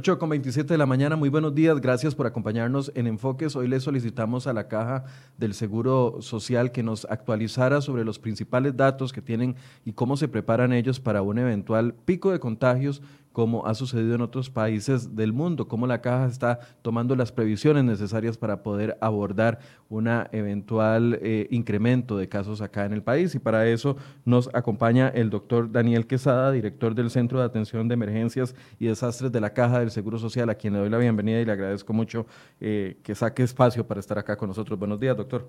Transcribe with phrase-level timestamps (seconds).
[0.00, 3.54] 8 con 27 de la mañana, muy buenos días, gracias por acompañarnos en Enfoques.
[3.54, 5.04] Hoy le solicitamos a la Caja
[5.36, 10.26] del Seguro Social que nos actualizara sobre los principales datos que tienen y cómo se
[10.26, 15.32] preparan ellos para un eventual pico de contagios como ha sucedido en otros países del
[15.32, 21.46] mundo, cómo la caja está tomando las previsiones necesarias para poder abordar un eventual eh,
[21.50, 23.34] incremento de casos acá en el país.
[23.34, 27.94] Y para eso nos acompaña el doctor Daniel Quesada, director del Centro de Atención de
[27.94, 31.40] Emergencias y Desastres de la Caja del Seguro Social, a quien le doy la bienvenida
[31.40, 32.26] y le agradezco mucho
[32.60, 34.78] eh, que saque espacio para estar acá con nosotros.
[34.78, 35.48] Buenos días, doctor.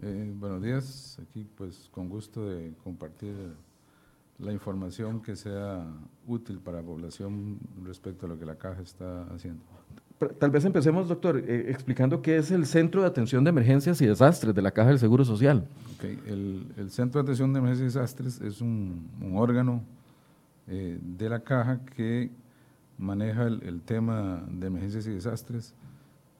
[0.00, 3.34] Eh, buenos días, aquí pues con gusto de compartir
[4.38, 5.84] la información que sea
[6.26, 9.62] útil para la población respecto a lo que la caja está haciendo.
[10.38, 14.06] Tal vez empecemos, doctor, eh, explicando qué es el Centro de Atención de Emergencias y
[14.06, 15.68] Desastres de la Caja del Seguro Social.
[16.26, 19.82] El, Centro de Atención de Emergencias y Desastres es un, órgano
[20.66, 22.30] eh, de la Caja que
[22.98, 25.74] maneja el, tema de emergencias y desastres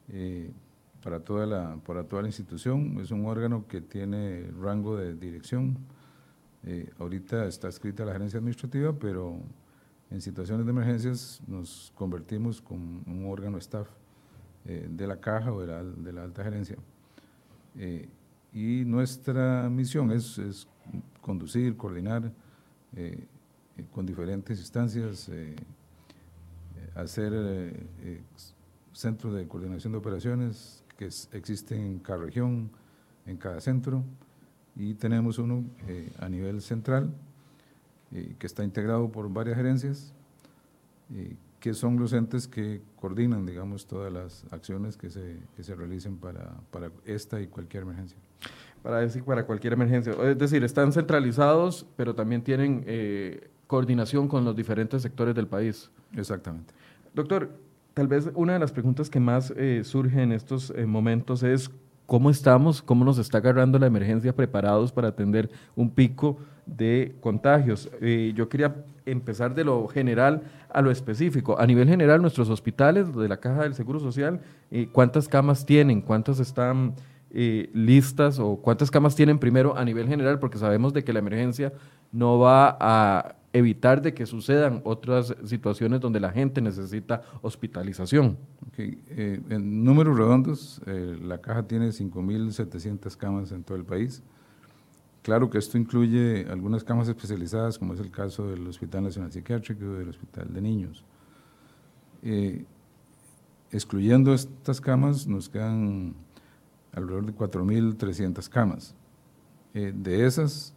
[0.09, 0.51] eh,
[1.01, 2.99] para, toda la, para toda la institución.
[3.01, 5.77] Es un órgano que tiene rango de dirección,
[6.65, 9.39] eh, ahorita está escrita la gerencia administrativa, pero
[10.09, 13.87] en situaciones de emergencias nos convertimos con un órgano staff
[14.65, 16.75] eh, de la caja o de la, alta gerencia.
[17.77, 18.09] Eh,
[18.53, 20.67] y nuestra misión es,
[21.21, 22.31] conducir, coordinar
[23.91, 25.29] con diferentes instancias,
[26.95, 27.77] hacer
[28.91, 31.05] centros de coordinación de operaciones que
[31.37, 32.71] existen en cada región,
[33.27, 34.03] en cada centro,
[34.79, 37.11] y tenemos uno eh, a nivel central
[38.13, 40.13] eh, que está integrado por varias gerencias
[41.13, 45.75] eh, que son los entes que coordinan, digamos, todas las acciones que se, que se
[45.75, 48.17] realicen para, para esta y cualquier emergencia.
[48.81, 50.13] Para decir, para cualquier emergencia.
[50.13, 52.85] Es decir, están centralizados, pero también tienen
[53.67, 55.91] coordinación con los diferentes sectores del país.
[56.15, 56.73] Exactamente.
[57.13, 57.49] Doctor,
[57.93, 59.53] tal vez una de las preguntas que más
[59.83, 61.69] surge en estos momentos es
[62.09, 67.87] cómo estamos, cómo nos está agarrando la emergencia preparados para atender un pico de contagios.
[68.01, 70.41] Eh, yo quería empezar de lo general
[70.73, 71.59] a lo específico.
[71.59, 76.01] A nivel general, nuestros hospitales de la Caja del Seguro Social, eh, ¿cuántas camas tienen?
[76.01, 76.95] ¿Cuántas están
[77.29, 80.39] eh, listas o cuántas camas tienen primero a nivel general?
[80.39, 81.73] Porque sabemos de que la emergencia
[82.11, 88.37] no va a evitar de que sucedan otras situaciones donde la gente necesita hospitalización.
[88.77, 94.23] Eh, en números redondos, eh, la caja tiene 5.700 camas en todo el país.
[95.21, 99.83] Claro que esto incluye algunas camas especializadas, como es el caso del Hospital Nacional Psiquiátrico
[99.83, 101.03] y del Hospital de Niños.
[102.21, 102.65] Eh,
[103.71, 106.15] excluyendo estas camas, nos quedan
[106.93, 108.95] alrededor de 4.300 camas.
[109.71, 110.73] de esas,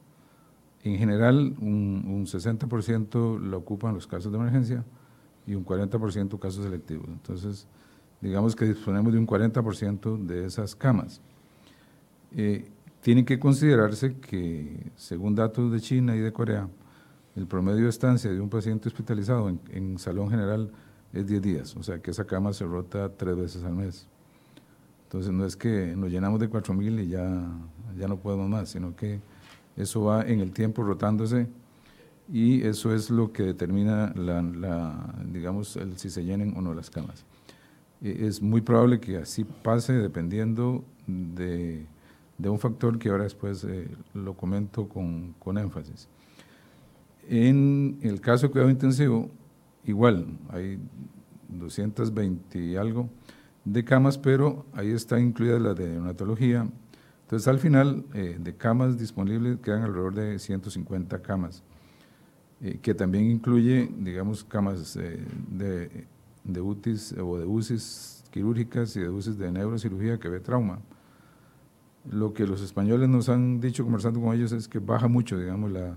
[0.84, 4.84] en general, un, 60% lo ocupan los casos de emergencia
[5.47, 7.09] y un 40% casos selectivos.
[7.09, 7.66] Entonces,
[8.20, 11.20] digamos que disponemos de un 40% de esas camas.
[12.32, 12.69] Eh,
[13.03, 16.69] que considerarse que, según datos de China y de Corea,
[17.34, 20.70] el promedio de estancia de un paciente hospitalizado en, en, salón general
[21.12, 24.06] es 10 días, o sea que esa cama se rota tres veces al mes.
[25.04, 27.50] Entonces no es que nos llenamos de 4.000 y ya,
[27.99, 29.20] ya no podemos más, sino que
[29.77, 31.49] eso va en el tiempo rotándose
[32.33, 36.91] y eso es lo que determina, la, digamos, el, si se llenen o no las
[36.91, 37.25] camas.
[38.00, 41.87] E, es muy probable que así pase dependiendo de,
[42.38, 46.08] de un factor que ahora después eh, lo comento con, con, énfasis.
[47.29, 49.31] En el caso de cuidado intensivo,
[49.85, 50.79] igual, hay
[51.49, 53.08] 220 y algo
[53.64, 56.67] de camas, pero ahí está incluida la de neonatología,
[57.32, 61.62] entonces, al final, eh, de camas disponibles quedan alrededor de 150 camas,
[62.61, 66.06] eh, que también incluye, digamos, camas eh, de,
[66.44, 70.81] de UTIs o de UCIs quirúrgicas y de UCIs de neurocirugía que ve trauma.
[72.11, 75.73] Lo que los españoles nos han dicho conversando con ellos es que baja mucho, digamos,
[75.73, 75.96] la,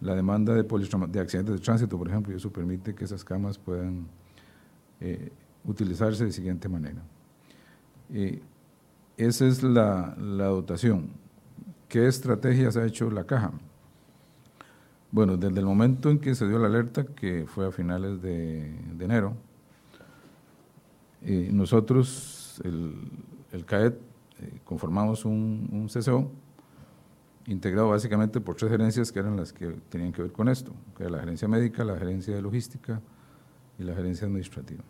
[0.00, 3.58] la demanda de, de accidentes de tránsito, por ejemplo, y eso permite que esas camas
[3.58, 4.06] puedan
[5.64, 7.02] utilizarse de siguiente manera.
[9.18, 11.10] Esa es la, dotación.
[11.88, 13.50] ¿Qué estrategias ha hecho la caja?
[15.10, 18.76] Bueno, desde el momento en que se dio la alerta, que fue a finales de,
[19.00, 19.34] enero,
[21.22, 22.94] eh, nosotros, el,
[23.50, 26.30] el CAET, eh, conformamos un, un, CCO
[27.46, 31.02] integrado básicamente por tres gerencias que eran las que tenían que ver con esto, que
[31.02, 33.00] era la gerencia médica, la gerencia de logística
[33.80, 34.84] y la gerencia administrativa.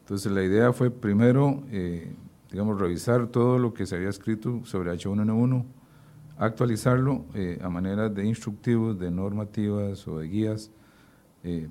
[0.00, 2.12] Entonces la idea fue primero eh,
[2.50, 5.64] digamos, revisar todo lo que se había escrito sobre H1N1,
[6.38, 10.70] actualizarlo eh, a manera de instructivos, de normativas o de guías,
[11.44, 11.68] eh,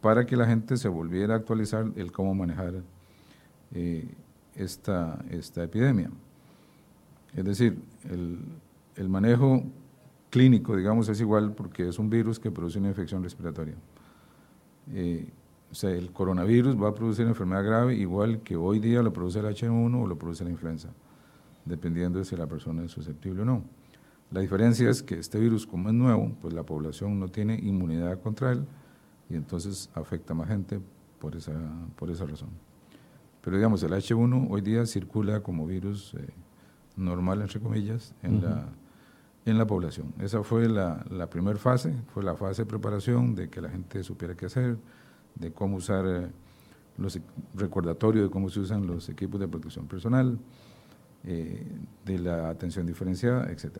[0.00, 2.74] para que la gente se volviera a actualizar el cómo manejar
[3.74, 4.08] eh,
[4.54, 6.10] esta, esta epidemia.
[7.34, 7.78] Es decir,
[8.10, 8.38] el,
[8.96, 9.62] el manejo
[10.30, 13.74] clínico, digamos, es igual porque es un virus que produce una infección respiratoria.
[15.76, 19.44] Sea, el coronavirus va a producir enfermedad grave igual que hoy día lo produce el
[19.44, 20.88] H1 o lo produce la influenza,
[21.66, 23.62] dependiendo de si la persona es susceptible o no.
[24.30, 28.20] La diferencia es que este virus, como es nuevo, pues la población no tiene inmunidad
[28.20, 28.64] contra él
[29.28, 30.80] y entonces afecta a más gente
[31.20, 31.52] por esa,
[31.94, 32.48] por esa razón.
[33.42, 36.26] Pero digamos, el H1 hoy día circula como virus eh,
[36.96, 38.64] normal, entre comillas, en, la,
[39.44, 40.14] en la población.
[40.20, 44.02] Esa fue la, la primera fase, fue la fase de preparación de que la gente
[44.02, 44.78] supiera qué hacer,
[45.36, 46.30] de cómo usar eh,
[46.98, 47.18] los
[47.54, 50.38] recordatorios de cómo se usan los equipos de protección personal,
[51.24, 51.66] eh,
[52.04, 53.78] de la atención diferenciada, etc.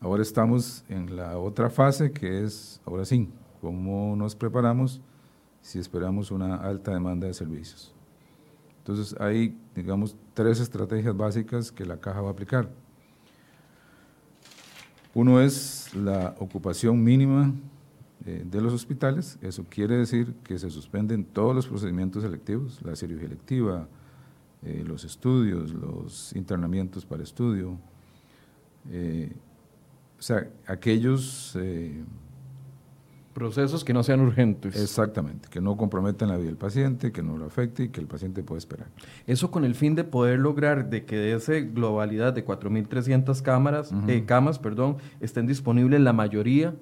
[0.00, 3.28] Ahora estamos en la otra fase que es, ahora sí,
[3.60, 5.00] cómo nos preparamos
[5.62, 7.92] si esperamos una alta demanda de servicios.
[8.78, 12.68] Entonces hay, digamos, tres estrategias básicas que la caja va a aplicar.
[15.12, 17.52] Uno es la ocupación mínima
[18.28, 22.96] eh, de los hospitales, eso quiere decir que se suspenden todos los procedimientos selectivos, la
[22.96, 23.86] cirugía electiva,
[24.64, 27.78] eh, los estudios, los internamientos para estudio,
[28.90, 29.32] eh,
[30.18, 31.56] o sea, aquellos...
[33.32, 34.80] Procesos que no sean urgentes.
[34.80, 38.06] Exactamente, que no comprometan la vida del paciente, que no lo afecte y que el
[38.06, 38.88] paciente pueda esperar.
[39.26, 43.92] Eso con el fin de poder lograr de que de esa globalidad de 4.300 cámaras,
[44.24, 46.74] camas perdón, estén disponibles la mayoría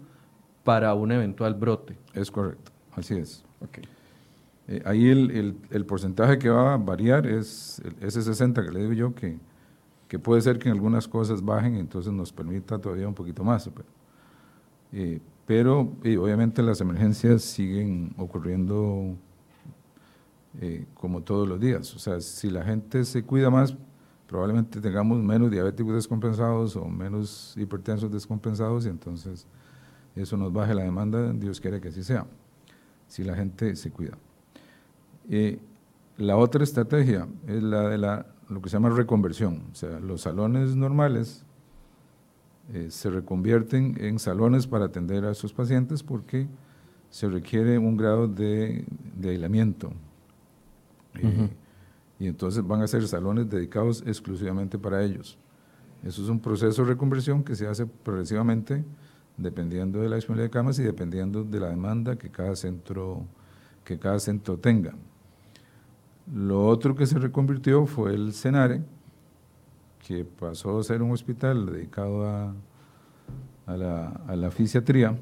[0.64, 1.96] para un eventual brote.
[2.14, 3.44] Es correcto, así es.
[4.66, 8.92] Eh, ahí el, el, porcentaje que va a variar es ese 60 que le digo
[8.94, 9.38] yo, que,
[10.08, 13.68] que puede ser que en algunas cosas bajen, entonces nos permita todavía un poquito más.
[13.68, 13.88] Pero,
[14.92, 19.14] eh, pero obviamente las emergencias siguen ocurriendo
[20.60, 21.94] eh, como todos los días.
[21.94, 23.76] O sea, si la gente se cuida más,
[24.26, 29.46] probablemente tengamos menos diabéticos descompensados o menos hipertensos descompensados y entonces
[30.16, 32.26] eso nos baje la demanda, Dios quiere que así sea,
[33.08, 34.16] si la gente se cuida.
[35.28, 35.58] Eh,
[36.16, 40.22] la otra estrategia es la de la, lo que se llama reconversión, o sea, los
[40.22, 41.44] salones normales
[42.72, 46.46] eh, se reconvierten en salones para atender a sus pacientes porque
[47.10, 48.84] se requiere un grado de,
[49.22, 49.92] aislamiento.
[51.14, 51.48] Eh,
[52.18, 55.38] y entonces van a ser salones dedicados exclusivamente para ellos.
[56.02, 58.84] Eso es un proceso de reconversión que se hace progresivamente
[59.36, 63.24] dependiendo de la disponibilidad de camas y dependiendo de la demanda que cada centro,
[63.84, 64.94] que cada centro tenga.
[66.32, 68.82] Lo otro que se reconvirtió fue el CENARE,
[70.06, 72.54] que pasó a ser un hospital dedicado a,
[73.66, 75.18] a, la, a la fisiatría,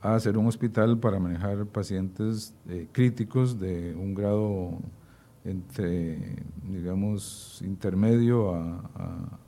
[0.00, 4.78] a ser un hospital para manejar pacientes eh, críticos de un grado
[5.44, 6.36] entre,
[6.68, 9.38] digamos, intermedio a,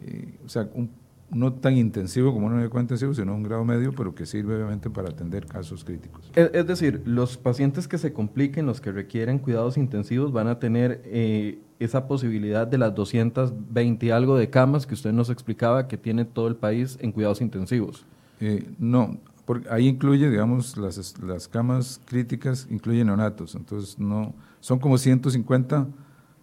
[0.00, 0.90] eh, o sea, un
[1.30, 4.90] no tan intensivo como un médico intensivo, sino un grado medio, pero que sirve obviamente
[4.90, 6.30] para atender casos críticos.
[6.34, 11.02] Es, decir, los pacientes que se compliquen, los que requieren cuidados intensivos, van a tener
[11.06, 15.96] eh, esa posibilidad de las 220 y algo de camas que usted nos explicaba que
[15.96, 18.04] tiene todo el país en cuidados intensivos.
[18.40, 24.78] Eh, no, porque ahí incluye, digamos, las, las camas críticas, incluyen neonatos, entonces no, son
[24.78, 25.86] como 150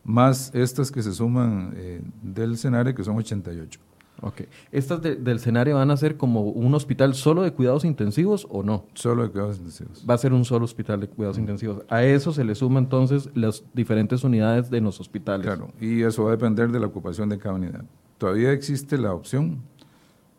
[0.04, 3.80] más estas que se suman eh, del escenario, que son 88.
[4.22, 4.42] Ok.
[4.72, 8.86] ¿Estas del escenario van a ser como un hospital solo de cuidados intensivos o no?
[8.94, 10.06] Solo de cuidados intensivos.
[10.08, 11.84] Va a ser un solo hospital de cuidados intensivos.
[11.90, 15.46] A eso se le suma entonces las diferentes unidades de los hospitales.
[15.46, 17.84] Claro, y eso va a depender de la ocupación de cada unidad.
[18.18, 19.62] Todavía existe la opción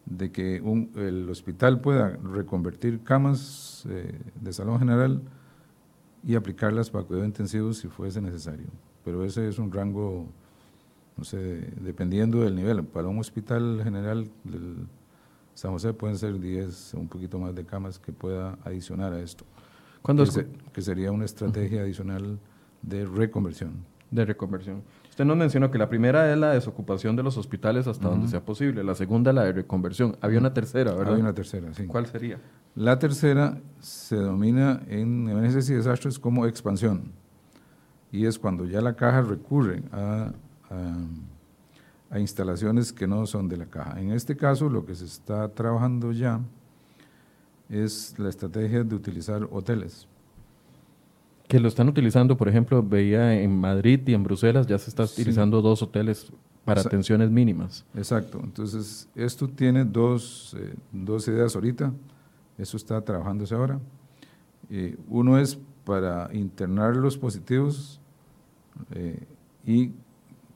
[0.07, 5.23] de que un, el hospital pueda reconvertir camas eh, de salón general
[6.25, 8.67] y aplicarlas para cuidados intensivos si fuese necesario.
[9.05, 10.29] Pero ese es un rango
[11.25, 12.85] sé, dependiendo del nivel.
[12.85, 14.87] Para un hospital general del
[15.55, 19.45] San José pueden ser 10 un poquito más de camas que pueda adicionar a esto.
[20.01, 22.39] ¿Cuándo que, que sería una estrategia adicional
[22.83, 23.85] de reconversión.
[24.11, 24.83] De reconversión.
[25.09, 28.45] Usted nos mencionó que la primera es la desocupación de los hospitales hasta donde sea
[28.45, 30.17] posible, la segunda la de reconversión.
[30.21, 31.13] Había una tercera, ¿verdad?
[31.13, 31.87] Había una tercera, sí.
[31.87, 32.39] ¿Cuál sería?
[32.75, 37.13] La tercera se domina en emergencias y desastres como expansión.
[38.11, 40.33] Y es cuando ya la caja recurre a
[42.11, 43.99] a, instalaciones que no son de la caja.
[43.99, 46.41] En este caso, lo que se está trabajando ya
[47.71, 50.07] es la estrategia de utilizar hoteles.
[51.49, 55.05] Que lo están utilizando, por ejemplo, veía en Madrid y en Bruselas ya se está
[55.05, 56.31] utilizando dos hoteles
[56.65, 57.85] para atenciones mínimas.
[57.95, 58.41] Exacto.
[58.45, 61.93] Entonces, esto tiene dos, eh, dos ideas ahorita.
[62.59, 63.81] Eso está trabajándose ahora.
[64.71, 68.01] Eh, uno es para internar los positivos
[68.93, 69.19] eh,
[69.67, 69.91] y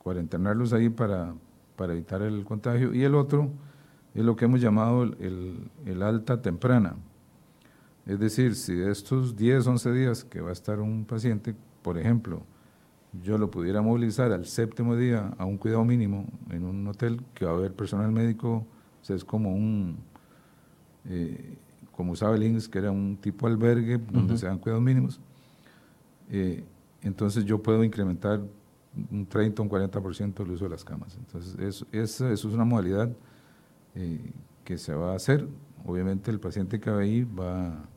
[0.06, 1.34] cuarentenarlos ahí para,
[1.75, 2.94] para, evitar el contagio.
[2.94, 3.50] Y el otro
[4.14, 6.94] es lo que hemos llamado el, el, alta temprana.
[8.06, 11.98] Es decir, si de estos 10, 11 días que va a estar un paciente, por
[11.98, 12.44] ejemplo,
[13.20, 17.44] yo lo pudiera movilizar al séptimo día a un cuidado mínimo en un hotel que
[17.44, 18.64] va a haber personal médico,
[19.02, 19.96] o sea, es como un,
[21.06, 21.58] eh,
[21.90, 25.20] como usaba el INSS, que era un tipo albergue donde se dan cuidados mínimos,
[26.30, 26.62] eh,
[27.02, 28.40] entonces yo puedo incrementar
[29.11, 31.17] un 30 o un 40% el uso de las camas.
[31.17, 33.11] Entonces, eso, es una modalidad
[33.95, 34.33] eh,
[34.65, 35.47] que se va a hacer.
[35.85, 37.88] Obviamente el paciente que va ahí va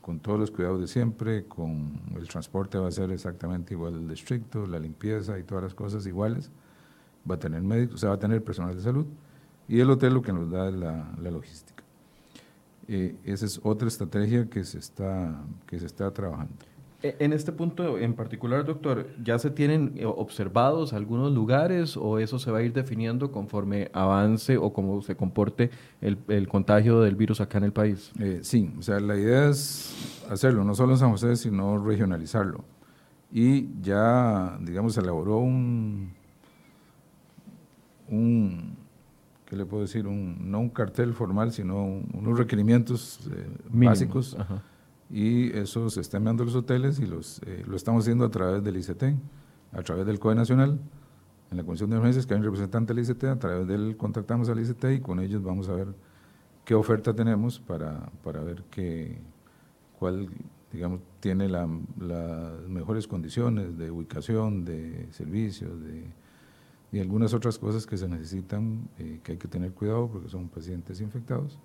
[0.00, 4.14] con todos los cuidados de siempre, con el transporte va a ser exactamente igual de
[4.14, 6.50] estricto, la limpieza y todas las cosas iguales.
[7.30, 9.06] Va a tener médicos, o sea, va a tener personal de salud.
[9.68, 11.84] Y el hotel lo que nos da es la, la logística.
[12.88, 16.52] Eh, esa es otra estrategia que se está, que se está trabajando.
[17.02, 22.18] E, en este punto en particular, doctor, ¿ya se tienen eh, observados algunos lugares o
[22.18, 25.70] eso se va a ir definiendo conforme avance o cómo se comporte
[26.02, 28.12] el, el contagio del virus acá en el país?
[28.18, 32.64] Eh, sí, o sea, la idea es hacerlo, no solo en San José, sino regionalizarlo.
[33.32, 36.12] Y ya, digamos, se elaboró un,
[38.08, 38.76] un
[39.46, 40.06] ¿qué le puedo decir?
[40.06, 44.36] Un, no un cartel formal, sino unos requerimientos eh, básicos.
[44.38, 44.62] Ajá
[45.10, 48.30] y eso se está enviando a los hoteles y los, eh, lo estamos haciendo a
[48.30, 49.02] través del ICT,
[49.72, 50.80] a través del COE Nacional,
[51.50, 53.96] en la Comisión de Emergencias, que hay un representante del ICT, a través de él
[53.96, 55.88] contactamos al ICT y con ellos vamos a ver
[56.64, 59.18] qué oferta tenemos para, para ver qué,
[59.98, 60.28] cuál,
[60.72, 66.04] digamos, tiene la, las mejores condiciones de ubicación, de servicios, de,
[66.92, 70.48] y algunas otras cosas que se necesitan, eh, que hay que tener cuidado porque son
[70.48, 71.58] pacientes infectados.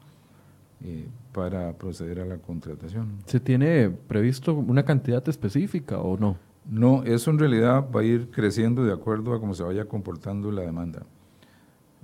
[0.88, 3.18] Eh, para proceder a la contratación.
[3.26, 6.38] ¿Se tiene previsto una cantidad específica o no?
[6.70, 10.52] No, eso en realidad va a ir creciendo de acuerdo a cómo se vaya comportando
[10.52, 11.04] la demanda.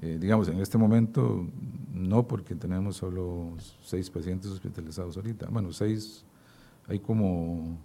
[0.01, 1.45] Eh, digamos, en este momento
[1.93, 5.47] no, porque tenemos solo seis pacientes hospitalizados ahorita.
[5.51, 6.25] Bueno, seis,
[6.87, 7.77] hay como,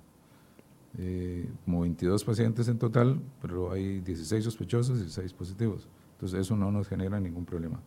[0.96, 5.86] eh, como 22 pacientes en total, pero hay 16 sospechosos y 6 positivos.
[6.14, 7.82] Entonces eso no nos genera ningún problema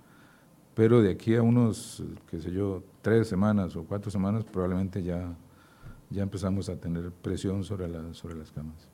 [0.79, 5.36] pero de aquí a unos, qué sé yo, tres semanas o cuatro semanas, probablemente ya,
[6.09, 8.88] ya empezamos a tener presión sobre, la, sobre las camas.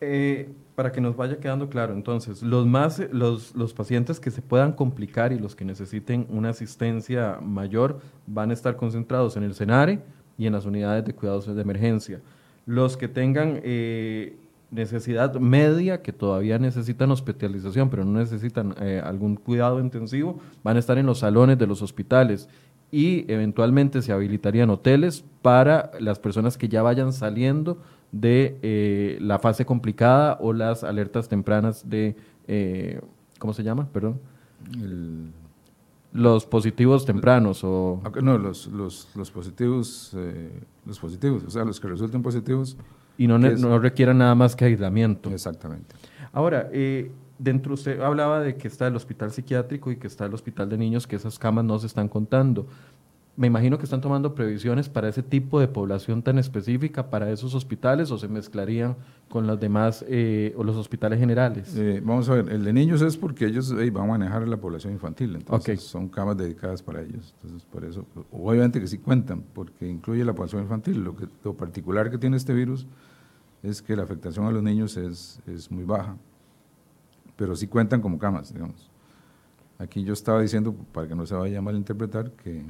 [0.00, 4.42] Eh, para que nos vaya quedando claro, entonces, los, más, los, los pacientes que se
[4.42, 9.54] puedan complicar y los que necesiten una asistencia mayor van a estar concentrados en el
[9.54, 10.02] CENARE
[10.36, 12.22] y en las unidades de cuidados de emergencia.
[12.66, 14.36] Los que tengan eh,
[14.74, 20.80] necesidad media que todavía necesitan hospitalización, pero no necesitan eh, algún cuidado intensivo, van a
[20.80, 22.48] estar en los salones de los hospitales
[22.90, 27.78] y eventualmente se habilitarían hoteles para las personas que ya vayan saliendo
[28.12, 32.16] de eh, la fase complicada o las alertas tempranas de,
[32.46, 33.00] eh,
[33.38, 33.88] ¿cómo se llama?
[33.92, 34.20] Perdón.
[36.12, 38.00] los positivos tempranos o...
[38.22, 40.16] No, los, los, los positivos,
[40.84, 42.76] los positivos, o sea, los que resulten positivos
[43.16, 45.30] y no, no requieran nada más que aislamiento.
[45.30, 45.94] Exactamente.
[46.32, 50.34] Ahora, eh, dentro usted hablaba de que está el hospital psiquiátrico y que está el
[50.34, 52.66] hospital de niños, que esas camas no se están contando.
[53.36, 57.52] Me imagino que están tomando previsiones para ese tipo de población tan específica, para esos
[57.56, 58.96] hospitales, o se mezclarían
[59.28, 61.74] con los demás eh, o los hospitales generales.
[61.76, 64.92] Eh, vamos a ver, el de niños es porque ellos van a manejar la población
[64.92, 67.34] infantil, entonces son camas dedicadas para ellos.
[67.42, 71.02] Entonces, por eso, obviamente que sí cuentan, porque incluye la población infantil.
[71.02, 72.86] Lo, que, lo particular que tiene este virus
[73.64, 76.16] es que la afectación a los niños es, es muy baja,
[77.34, 78.92] pero sí cuentan como camas, digamos.
[79.78, 82.62] Aquí yo estaba diciendo, para que no se vaya a malinterpretar, que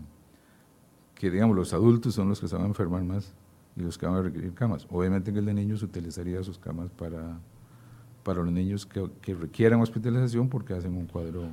[1.25, 3.33] que digamos los adultos son los que se van a enfermar más
[3.77, 4.87] y los que van a requerir camas.
[4.91, 7.39] Obviamente que el de niños utilizaría sus camas para,
[8.23, 11.49] para los niños que, que requieran hospitalización porque hacen un cuadro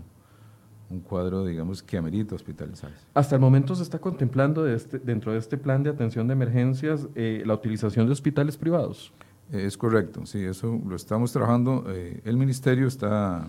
[0.90, 2.98] un cuadro, digamos, que amerita hospitalizarse.
[3.14, 7.08] Hasta el momento se está contemplando este, dentro de este plan de atención de emergencias
[7.16, 9.14] eh, la utilización de hospitales privados.
[9.54, 11.86] es correcto, sí, eso lo estamos trabajando.
[11.88, 13.48] Eh, el ministerio está,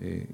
[0.00, 0.26] eh,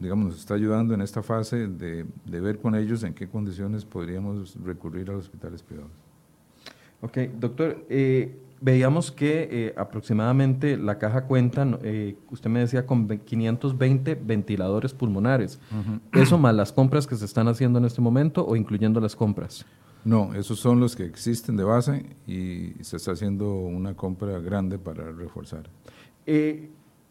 [0.00, 3.84] digamos, nos está ayudando en esta fase de, de, ver con ellos en qué condiciones
[3.84, 5.92] podríamos recurrir a los hospitales privados.
[7.02, 13.08] Ok, doctor, eh, veíamos que eh, aproximadamente la caja cuenta, eh, usted me decía, con
[13.08, 15.58] 520 ventiladores pulmonares.
[16.12, 19.64] ¿Eso más las compras que se están haciendo en este momento o incluyendo las compras?
[20.04, 24.78] No, esos son los que existen de base y se está haciendo una compra grande
[24.78, 25.68] para reforzar.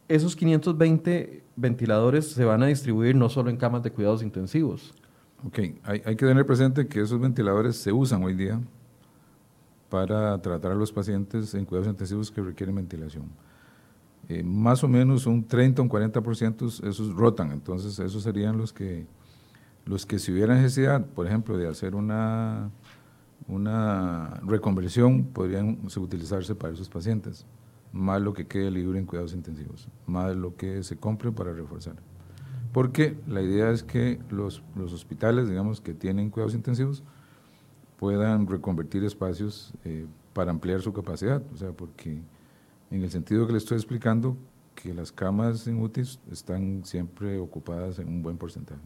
[0.08, 4.94] Esos 520 ventiladores se van a distribuir no solo en camas de cuidados intensivos.
[5.46, 8.60] Ok, hay, hay, que tener presente que esos ventiladores se usan hoy día
[9.90, 13.26] para tratar a los pacientes en cuidados intensivos que requieren ventilación.
[14.30, 18.72] Eh, más o menos un 30 o un 40% esos rotan, entonces esos serían los
[18.72, 19.08] que,
[19.86, 22.70] los que si hubiera necesidad, por ejemplo, de hacer una,
[23.48, 27.44] una reconversión, podrían utilizarse para esos pacientes,
[27.92, 31.96] más lo que quede libre en cuidados intensivos, más lo que se compre para reforzar.
[32.72, 37.04] Porque la idea es que los, los hospitales, digamos, que tienen cuidados intensivos,
[37.98, 42.22] puedan reconvertir espacios eh, para ampliar su capacidad, o sea, porque
[42.92, 44.38] en el sentido que le estoy explicando,
[44.76, 48.80] que las camas en UTIs están siempre ocupadas en un buen porcentaje.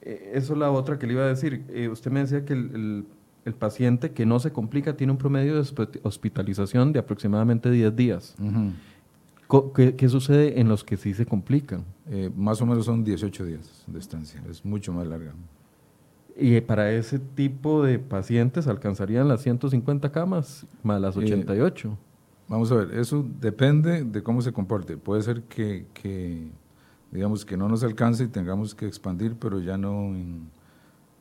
[0.00, 1.64] Eh, eso es la otra que le iba a decir.
[1.68, 3.06] Eh, usted me decía que el, el,
[3.54, 8.34] paciente que no se complica tiene un promedio de hospitalización de aproximadamente 10 días.
[9.74, 11.84] ¿Qué, ¿Qué, sucede en los que sí se complican?
[12.36, 15.32] más o menos son 18 días de estancia, es mucho más larga.
[16.40, 21.88] Y para ese tipo de pacientes alcanzarían las 150 camas más las 88.
[21.88, 21.96] Eh,
[22.46, 24.96] vamos a ver, eso depende de cómo se comporte.
[24.96, 26.46] Puede ser que, que,
[27.10, 30.14] digamos, que no nos alcance y tengamos que expandir, pero ya no,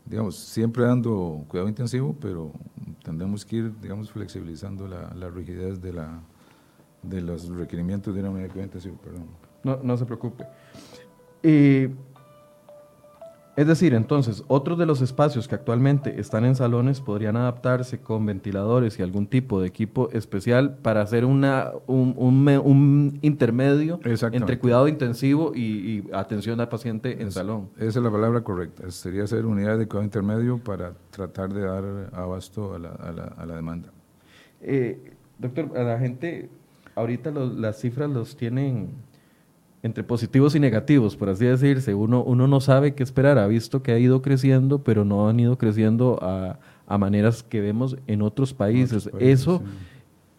[0.09, 2.51] digamos, siempre dando cuidado intensivo, pero
[3.03, 6.21] tendremos que ir, digamos, flexibilizando la, la rigidez de, la,
[7.03, 8.97] de los requerimientos de una unidad de cuidado intensivo.
[9.03, 9.27] Perdón.
[9.63, 10.45] No, no se preocupe.
[13.57, 18.23] Es decir, entonces, otros de los espacios que actualmente están en salones podrían adaptarse con
[18.23, 23.99] ventiladores y algún tipo de equipo especial para hacer una, un, intermedio
[24.31, 27.71] entre cuidado intensivo y, atención al paciente en salón.
[27.77, 28.91] Esa es la palabra correcta.
[28.91, 33.55] Sería hacer unidades de cuidado intermedio para tratar de dar abasto a la, a la,
[33.55, 33.89] demanda.
[34.61, 36.51] Eh, doctor, a la gente,
[36.93, 38.91] ahorita las cifras los tienen
[39.83, 41.93] entre positivos y negativos, por así decirse.
[41.93, 45.39] Uno, uno no sabe qué esperar, ha visto que ha ido creciendo, pero no han
[45.39, 46.59] ido creciendo a,
[46.97, 49.09] maneras que vemos en otros países.
[49.19, 49.61] Eso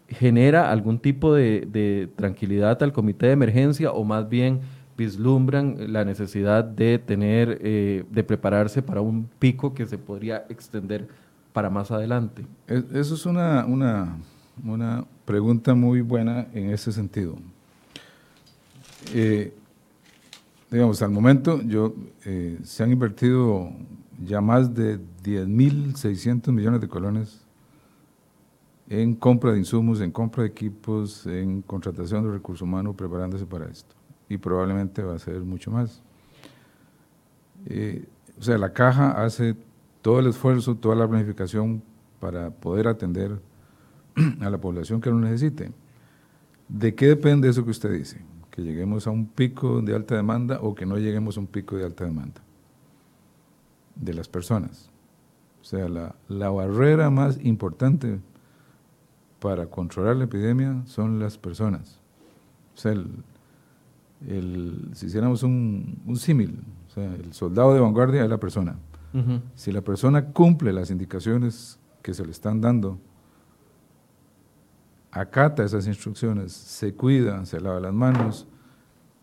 [0.07, 4.61] genera algún tipo de, tranquilidad al comité de emergencia o más bien
[4.97, 11.07] vislumbran la necesidad de tener, eh, de prepararse para un pico que se podría extender
[11.53, 12.45] para más adelante.
[12.67, 14.17] Eso es una, una,
[14.65, 17.35] una pregunta muy buena en ese sentido
[19.13, 19.53] eh,
[20.69, 23.71] digamos, al momento yo, eh, se han invertido
[24.23, 27.41] ya más de 10.600 millones de colones
[28.89, 33.67] en compra de insumos, en compra de equipos, en contratación de recursos humanos, preparándose para
[33.67, 33.95] esto.
[34.27, 36.01] Y probablemente va a ser mucho más.
[37.67, 38.05] Eh,
[38.37, 39.55] o sea, la caja hace
[40.01, 41.83] todo el esfuerzo, toda la planificación
[42.19, 43.39] para poder atender
[44.41, 45.71] a la población que lo necesite.
[46.67, 48.21] ¿De qué depende eso que usted dice?
[48.51, 51.75] Que lleguemos a un pico de alta demanda o que no lleguemos a un pico
[51.77, 52.41] de alta demanda
[53.95, 54.89] de las personas.
[55.61, 58.19] O sea, la, la barrera más importante
[59.39, 61.99] para controlar la epidemia son las personas.
[62.75, 62.93] O sea,
[64.27, 68.77] el, si hiciéramos un, un símil, o sea, el soldado de vanguardia es la persona.
[69.55, 72.99] Si la persona cumple las indicaciones que se le están dando
[75.11, 78.47] acata esas instrucciones, se cuida, se lava las manos,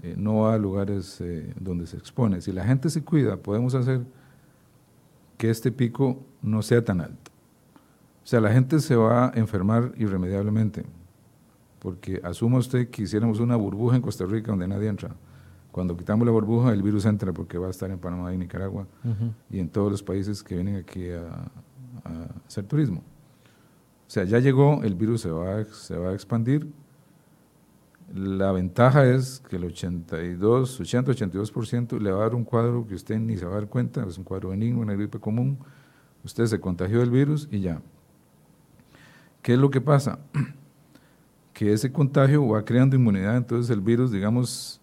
[0.03, 2.41] eh, no va a lugares eh, donde se expone.
[2.41, 4.03] Si la gente se cuida, podemos hacer
[5.39, 7.31] que este pico no sea tan alto.
[8.25, 10.85] O sea, la gente se va a enfermar irremediablemente,
[11.79, 15.15] porque asuma usted que hiciéramos una burbuja en Costa Rica donde nadie entra.
[15.71, 18.87] Cuando quitamos la burbuja, el virus entra porque va a estar en Panamá y Nicaragua
[19.51, 21.29] y en todos los países que vienen aquí a,
[22.05, 23.03] a hacer turismo.
[24.07, 26.69] O sea, ya llegó, el virus se va, se va a expandir.
[28.15, 33.19] La ventaja es que el 82, 80-82% le va a dar un cuadro que usted
[33.19, 35.59] ni se va a dar cuenta, es un cuadro benigno, una gripe común.
[36.25, 37.83] Usted se contagió del virus y ya.
[39.43, 40.19] ¿Qué es lo que pasa?
[41.53, 44.79] Que ese contagio va creando inmunidad, entonces el virus, digamos,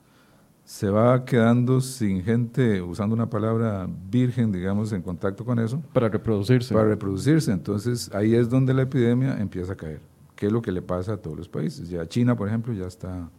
[0.65, 5.82] se va quedando sin gente, usando una palabra virgen, digamos, en contacto con eso.
[5.93, 6.73] Para reproducirse.
[6.73, 7.52] Para reproducirse.
[7.52, 10.02] Entonces ahí es donde la epidemia empieza a caer.
[10.36, 11.89] ¿Qué es lo que le pasa a todos los países?
[11.89, 13.30] Ya China, por ejemplo, ya está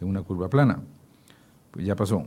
[0.00, 0.80] en una curva plana.
[1.70, 2.26] Pues ya pasó.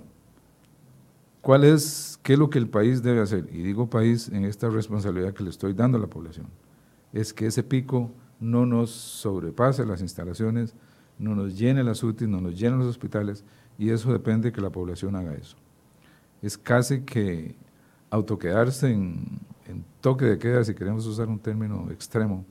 [1.41, 3.47] ¿Cuál es, qué es lo que el país debe hacer?
[3.51, 6.47] Y digo país en esta responsabilidad que le estoy dando a la población.
[7.13, 10.75] Es que ese pico no nos sobrepase las instalaciones,
[11.17, 13.43] no nos llene las UTI, no nos llene los hospitales
[13.79, 15.55] y eso depende de que la población haga eso.
[16.41, 17.55] Es casi que
[18.09, 19.39] autoquedarse en,
[20.01, 22.45] toque de queda, si queremos usar un término extremo,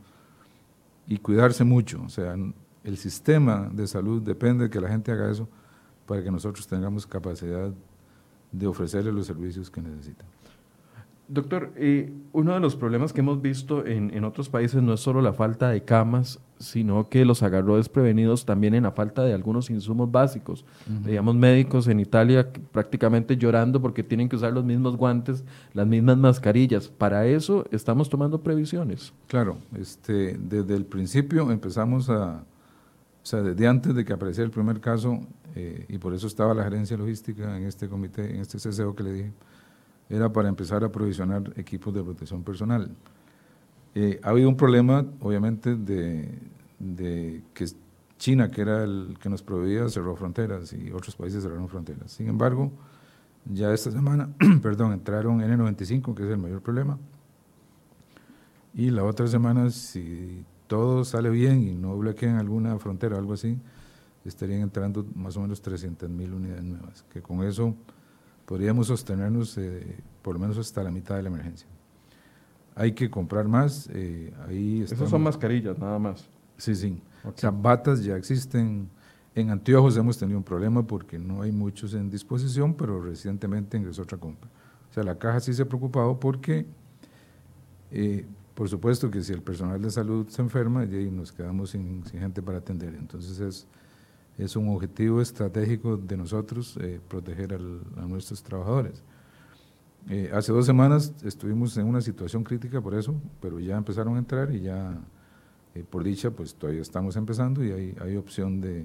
[1.07, 2.03] y cuidarse mucho.
[2.03, 2.35] O sea,
[2.83, 5.49] el sistema de salud depende de que la gente haga eso
[6.07, 7.71] para que nosotros tengamos capacidad
[8.51, 10.27] de ofrecerle los servicios que necesitan.
[11.29, 15.01] Doctor, eh, uno de los problemas que hemos visto en, en, otros países no es
[15.01, 19.33] solo la falta de camas, sino que los agarró desprevenidos también en la falta de
[19.33, 20.65] algunos insumos básicos.
[21.05, 26.17] Digamos, médicos en Italia prácticamente llorando porque tienen que usar los mismos guantes, las mismas
[26.17, 26.89] mascarillas.
[26.89, 29.13] Para eso estamos tomando previsiones.
[29.29, 32.43] Claro, este, desde el principio empezamos a,
[33.23, 35.21] o sea, desde antes de que apareciera el primer caso,
[35.55, 39.03] eh, y por eso estaba la gerencia logística en este comité, en este CCO que
[39.03, 39.33] le dije,
[40.11, 42.91] era para empezar a provisionar equipos de protección personal.
[44.01, 47.67] Eh, ha habido un problema, obviamente, de, que
[48.17, 52.13] China, que era el que nos proveía, cerró fronteras y otros países cerraron fronteras.
[52.13, 52.71] Sin embargo,
[53.45, 54.29] ya esta semana,
[54.63, 56.97] perdón, entraron N95, que es el mayor problema.
[58.73, 63.33] Y la otra semana, si todo sale bien y no bloquean alguna frontera o algo
[63.33, 63.59] así,
[64.25, 67.75] estarían entrando más o menos 300 mil unidades nuevas, que con eso
[68.47, 71.67] podríamos sostenernos eh, por lo menos hasta la mitad de la emergencia.
[72.79, 73.89] Hay que comprar más.
[73.93, 76.29] Eh, ahí Esas son mascarillas, nada más.
[76.57, 77.01] Sí, sí.
[77.25, 78.89] O sea, batas ya existen.
[79.35, 84.03] En anteojos hemos tenido un problema porque no hay muchos en disposición, pero recientemente ingresó
[84.03, 84.49] otra compra.
[84.91, 86.67] O sea, la caja sí se ha preocupado porque,
[87.93, 92.05] eh, por supuesto que si el personal de salud se enferma, y nos quedamos sin,
[92.07, 92.95] sin gente para atender.
[92.95, 93.69] Entonces es
[94.39, 99.03] es un objetivo estratégico de nosotros eh, proteger a nuestros trabajadores.
[100.09, 104.19] Eh, hace dos semanas estuvimos en una situación crítica por eso, pero ya empezaron a
[104.19, 104.99] entrar y ya,
[105.75, 108.85] eh, por dicha, pues todavía estamos empezando y hay, opción de,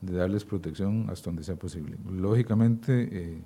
[0.00, 1.96] darles protección hasta donde sea posible.
[2.08, 3.42] Lógicamente,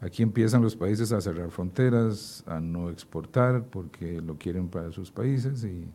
[0.00, 5.10] aquí empiezan los países a cerrar fronteras, a no exportar porque lo quieren para sus
[5.10, 5.86] países y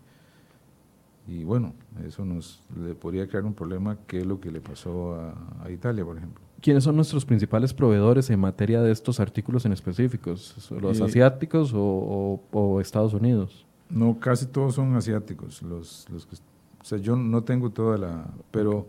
[1.28, 1.74] y bueno,
[2.06, 6.04] eso nos le podría crear un problema, que es lo que le pasó a, Italia,
[6.04, 6.44] por ejemplo.
[6.64, 10.72] ¿Quiénes son nuestros principales proveedores en materia de estos artículos en específicos?
[10.72, 13.66] ¿Los asiáticos o, Estados Unidos?
[13.90, 15.62] No, casi todos son asiáticos.
[15.62, 18.26] Los, los o sea, yo no tengo toda la...
[18.50, 18.88] Pero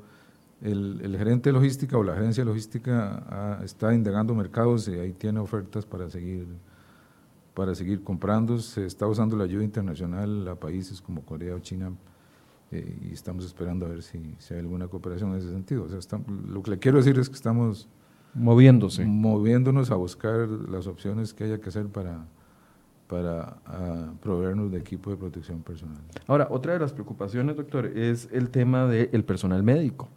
[0.62, 5.12] el, el gerente de logística o la agencia de logística está indagando mercados y ahí
[5.12, 6.46] tiene ofertas para seguir
[7.54, 8.58] para seguir comprando.
[8.58, 11.92] Se está usando la ayuda internacional a países como Corea o China
[12.70, 15.84] eh, y estamos esperando a ver si, si, hay alguna cooperación en ese sentido.
[15.84, 17.88] O sea, lo que le quiero decir es que estamos
[18.34, 19.04] moviéndose.
[19.04, 22.26] Moviéndonos a buscar las opciones que haya que hacer para,
[23.08, 23.56] para
[24.20, 26.00] proveernos de equipo de protección personal.
[26.26, 30.08] Ahora, otra de las preocupaciones, doctor, es el tema del personal médico.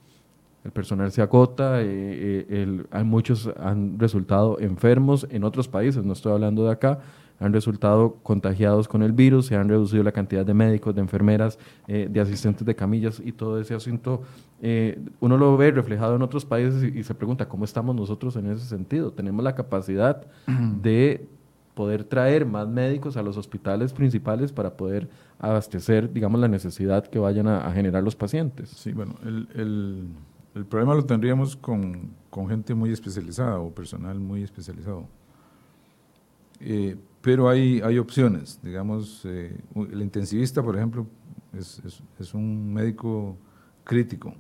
[0.63, 6.11] El personal se acota, eh, eh, el, muchos han resultado enfermos en otros países, no
[6.11, 6.99] estoy hablando de acá,
[7.39, 11.59] han resultado contagiados con el virus, se han reducido la cantidad de médicos, de enfermeras,
[11.87, 14.23] eh, de asistentes de camillas y todo ese asunto.
[14.61, 18.51] Eh, uno lo ve reflejado en otros países y, se pregunta cómo estamos nosotros en
[18.51, 19.11] ese sentido.
[19.11, 20.25] Tenemos la capacidad
[20.81, 21.27] de
[21.75, 27.19] poder traer más médicos a los hospitales principales para poder abastecer, digamos, la necesidad que
[27.19, 28.69] vayan a, generar los pacientes.
[28.69, 30.07] Sí, bueno, el, el,
[30.55, 35.05] el problema lo tendríamos con, con, gente muy especializada o personal muy especializado.
[36.59, 41.05] Eh, pero hay, hay opciones, digamos, eh, el intensivista, por ejemplo,
[41.51, 41.81] es,
[42.17, 43.35] es, un médico
[43.83, 44.33] crítico,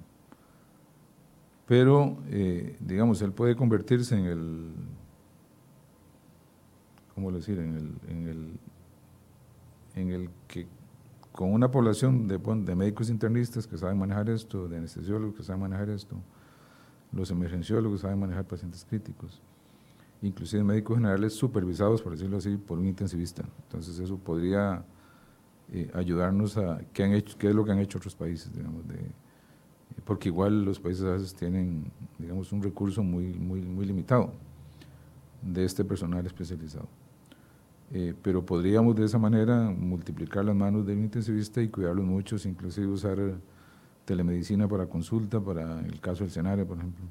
[1.65, 4.71] pero, eh, digamos, él puede convertirse en el,
[7.13, 7.75] ¿cómo decir?, en
[8.07, 8.57] el,
[9.93, 10.65] en el, que
[11.33, 15.63] con una población de, de médicos internistas que saben manejar esto, de anestesiólogos que saben
[15.63, 16.15] manejar esto,
[17.11, 19.41] los emergenciólogos saben manejar pacientes críticos
[20.21, 23.43] inclusive médicos generales supervisados, por decirlo así, por un intensivista.
[23.63, 24.83] Entonces eso podría
[25.71, 28.87] eh, ayudarnos a qué han hecho, qué es lo que han hecho otros países, digamos,
[28.87, 28.99] de,
[30.05, 34.33] porque igual los países tienen, digamos, un recurso muy, muy, muy limitado
[35.41, 36.87] de este personal especializado.
[37.93, 42.87] Eh, pero podríamos de esa manera multiplicar las manos del intensivista y cuidarlos muchos, inclusive
[42.87, 43.17] usar
[44.03, 47.05] telemedicina para consulta, para el caso del escenario, por ejemplo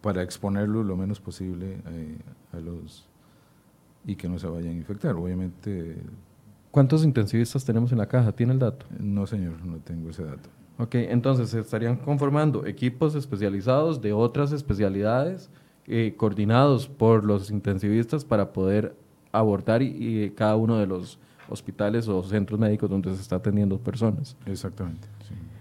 [0.00, 2.18] para exponerlo lo menos posible eh,
[2.52, 3.08] a los
[4.04, 5.14] y que no se vayan a infectar.
[5.14, 5.96] Obviamente.
[6.70, 8.32] ¿Cuántos intensivistas tenemos en la caja?
[8.32, 8.86] ¿Tiene el dato?
[8.98, 10.48] No, señor, no tengo ese dato.
[10.78, 15.50] Ok, entonces se estarían conformando equipos especializados de otras especialidades,
[15.86, 18.94] eh, coordinados por los intensivistas para poder
[19.32, 24.36] abordar y, cada uno de los hospitales o centros médicos donde se está atendiendo personas.
[24.46, 25.08] Exactamente.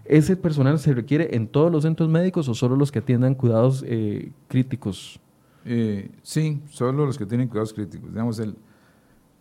[0.09, 3.83] ¿Ese personal se requiere en todos los centros médicos o solo los que atiendan cuidados
[3.87, 5.19] eh, críticos?
[5.65, 8.09] Eh, sí, solo los que tienen cuidados críticos.
[8.11, 8.55] Digamos, el,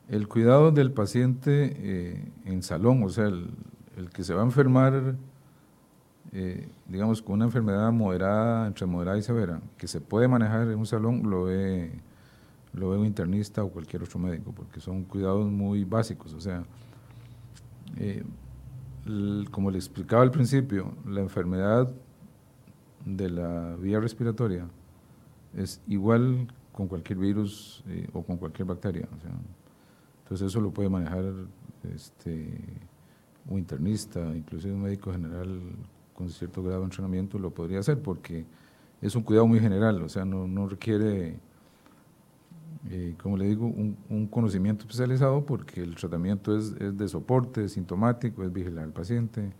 [0.08, 3.50] el cuidado del paciente eh, en salón, o sea, el,
[4.12, 5.16] que se va a enfermar,
[6.86, 10.84] digamos, con una enfermedad moderada, entre moderada y severa, que se puede manejar en un
[10.84, 11.92] salón, lo he,
[12.74, 16.34] lo ve un internista o cualquier otro médico, porque son cuidados muy básicos.
[16.34, 16.62] O sea,
[17.96, 18.22] eh,
[19.50, 21.92] como le explicaba al principio, la enfermedad
[23.04, 24.66] de la vía respiratoria
[25.56, 29.08] es igual con cualquier virus eh, o con cualquier bacteria.
[30.22, 31.24] entonces eso lo puede manejar
[31.94, 32.58] este,
[33.48, 35.60] un internista, inclusive un médico general
[36.12, 38.44] con cierto grado de entrenamiento lo podría hacer porque
[39.00, 41.38] es un cuidado muy general, o sea, no, no requiere,
[42.90, 48.42] eh, como le digo, un, conocimiento especializado porque el tratamiento es, de soporte, es sintomático,
[48.42, 49.52] es vigilar al paciente.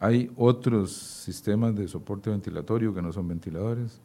[0.00, 4.00] Hay otros sistemas de soporte ventilatorio que no son ventiladores,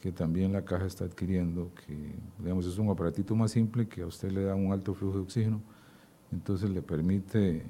[0.00, 4.06] que también la caja está adquiriendo, que digamos es un aparatito más simple que a
[4.06, 5.60] usted le da un alto flujo de oxígeno,
[6.32, 7.64] entonces le permite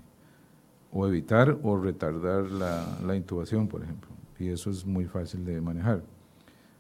[0.92, 6.02] o evitar o retardar la intubación, por ejemplo y eso es muy fácil de manejar.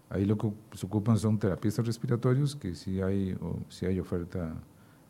[0.08, 4.54] Ahí lo que se ocupan son terapistas respiratorios, que sí hay, o, hay oferta.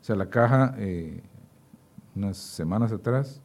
[0.01, 1.23] O sea, la caja, eh,
[2.15, 3.43] unas semanas atrás,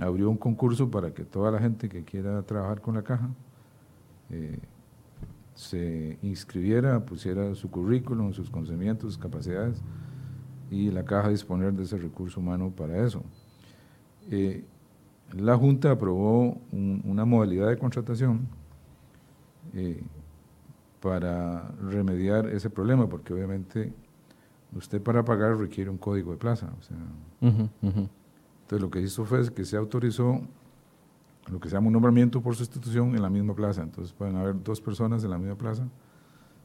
[0.00, 3.28] abrió un concurso para que toda la gente que quiera trabajar con la caja
[4.30, 4.58] eh,
[5.54, 9.82] se inscribiera, pusiera su currículum, sus conocimientos, sus capacidades,
[10.70, 13.22] y la caja disponer de ese recurso humano para eso.
[14.30, 14.64] Eh,
[15.34, 18.48] la Junta aprobó una modalidad de contratación
[21.02, 23.92] para remediar ese problema, porque obviamente
[24.74, 26.72] usted para pagar requiere un código de plaza.
[27.40, 30.40] Entonces lo que hizo fue que se autorizó
[31.50, 33.82] lo que se llama un nombramiento por sustitución en la misma plaza.
[33.82, 35.88] Entonces pueden haber dos personas en la misma plaza,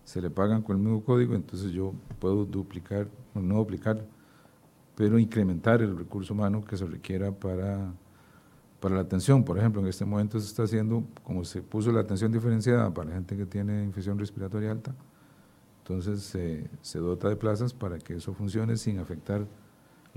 [0.03, 4.05] se le pagan con el mismo código, entonces yo puedo duplicar, no duplicar,
[4.95, 7.91] pero incrementar el recurso humano que se requiera para
[8.79, 12.01] para la atención, por ejemplo, en este momento se está haciendo, como se puso la
[12.01, 14.93] atención diferenciada para la gente que tiene infección respiratoria alta,
[15.79, 16.23] entonces
[16.81, 19.47] se dota de plazas para que eso funcione sin afectar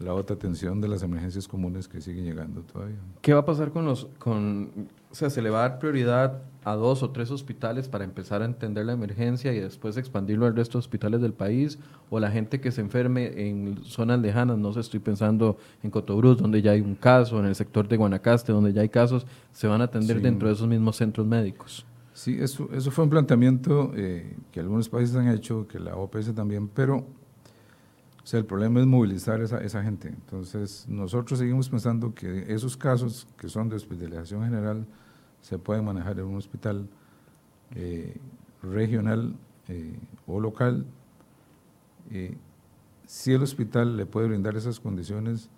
[0.01, 2.97] la otra atención de las emergencias comunes que siguen llegando todavía.
[3.21, 6.43] ¿Qué va a pasar con los, con, o sea, se le va a dar prioridad
[6.65, 10.57] a dos o tres hospitales para empezar a entender la emergencia y después expandirlo al
[10.57, 11.79] resto de hospitales del país?
[12.09, 16.39] ¿O la gente que se enferme en zonas lejanas, no sé, estoy pensando en Cotobruz,
[16.39, 19.67] donde ya hay un caso, en el sector de Guanacaste, donde ya hay casos, se
[19.67, 21.85] van a atender dentro de esos mismos centros médicos?
[22.15, 26.35] Sí, eso, eso fue un planteamiento eh, que algunos países han hecho, que la OPS
[26.35, 27.07] también, pero
[28.31, 30.07] sea, el problema es movilizar esa, esa gente.
[30.07, 34.87] Entonces, nosotros seguimos pensando que esos casos que son de hospitalización general
[35.40, 36.88] se pueden manejar en un hospital
[37.75, 38.16] eh,
[38.62, 39.35] regional
[39.66, 40.87] eh, o local.
[42.12, 42.37] Eh,
[43.05, 45.51] si el hospital le puede brindar esas condiciones,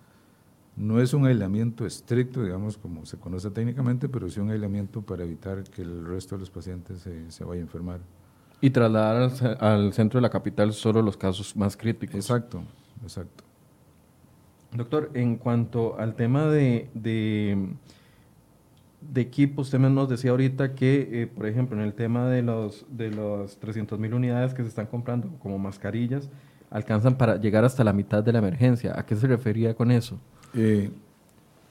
[0.74, 5.24] no es un aislamiento estricto, digamos, como se conoce técnicamente, pero sí un aislamiento para
[5.24, 8.00] evitar que el resto de los pacientes se, se vaya a enfermar.
[8.62, 12.14] Y trasladar al, centro de la capital solo los casos más críticos.
[12.14, 12.62] Exacto,
[13.02, 13.44] exacto.
[14.72, 17.76] Doctor, en cuanto al tema de, de,
[19.20, 23.10] equipos, usted nos decía ahorita que, eh, por ejemplo, en el tema de los de
[23.10, 26.30] los 300 mil unidades que se están comprando como mascarillas,
[26.70, 28.94] alcanzan para llegar hasta la mitad de la emergencia.
[28.96, 30.18] ¿A qué se refería con eso?
[30.54, 30.90] Eh,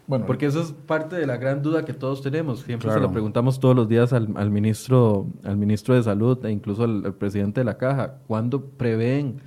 [0.08, 2.62] bueno, porque eso es parte de la gran duda que todos tenemos.
[2.62, 6.84] Siempre se lo preguntamos todos los días al, ministro, al ministro de Salud e incluso
[6.84, 8.16] al, presidente de la Caja.
[8.28, 9.42] ¿Cuándo prevén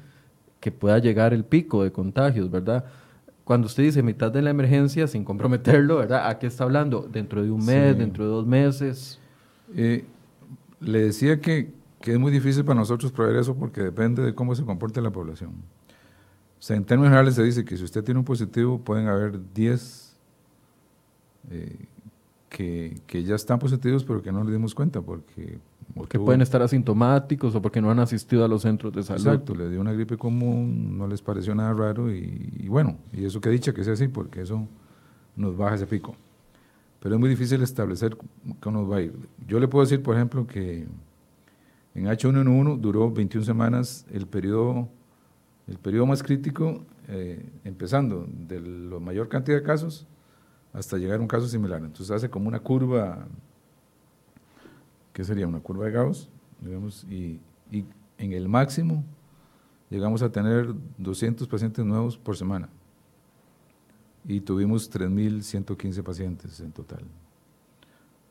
[0.61, 2.85] que pueda llegar el pico de contagios, verdad?
[3.45, 6.29] Cuando usted dice mitad de la emergencia, sin comprometerlo, ¿verdad?
[6.29, 7.07] ¿A qué está hablando?
[7.13, 9.21] ¿Dentro de un mes, dentro de dos meses?
[9.75, 10.07] Eh,
[10.81, 14.55] le decía que, que, es muy difícil para nosotros prever eso porque depende de cómo
[14.55, 15.51] se comporte la población.
[15.51, 19.53] O sea, en términos generales se dice que si usted tiene un positivo, pueden haber
[19.53, 20.04] 10
[21.51, 21.87] eh,
[22.49, 25.59] que, que, ya están positivos pero que no nos dimos cuenta porque...
[25.95, 29.27] porque pueden estar asintomáticos o porque no han asistido a los centros de salud.
[29.27, 33.41] Exacto, le dio una gripe común, no les pareció nada raro y, bueno, y eso
[33.41, 34.67] que dicha que sea así porque eso
[35.37, 36.15] nos baja ese pico.
[37.01, 38.17] Pero es muy difícil establecer
[38.61, 39.15] cómo nos va a ir.
[39.47, 40.87] Yo le puedo decir, por ejemplo, que
[41.95, 44.89] en H1N1 duró 21 semanas el periodo,
[45.67, 50.07] el periodo más crítico, eh, empezando de la mayor cantidad de casos
[50.75, 51.81] hasta llegar a un caso similar.
[51.83, 53.27] Entonces hace como una curva,
[55.13, 55.47] ¿qué sería?
[55.47, 56.29] Una curva de Gauss,
[56.61, 57.41] digamos, y,
[58.17, 59.05] en el máximo
[59.91, 62.69] llegamos a tener 200 pacientes nuevos por semana.
[64.27, 67.05] Y tuvimos 3.115 pacientes en total.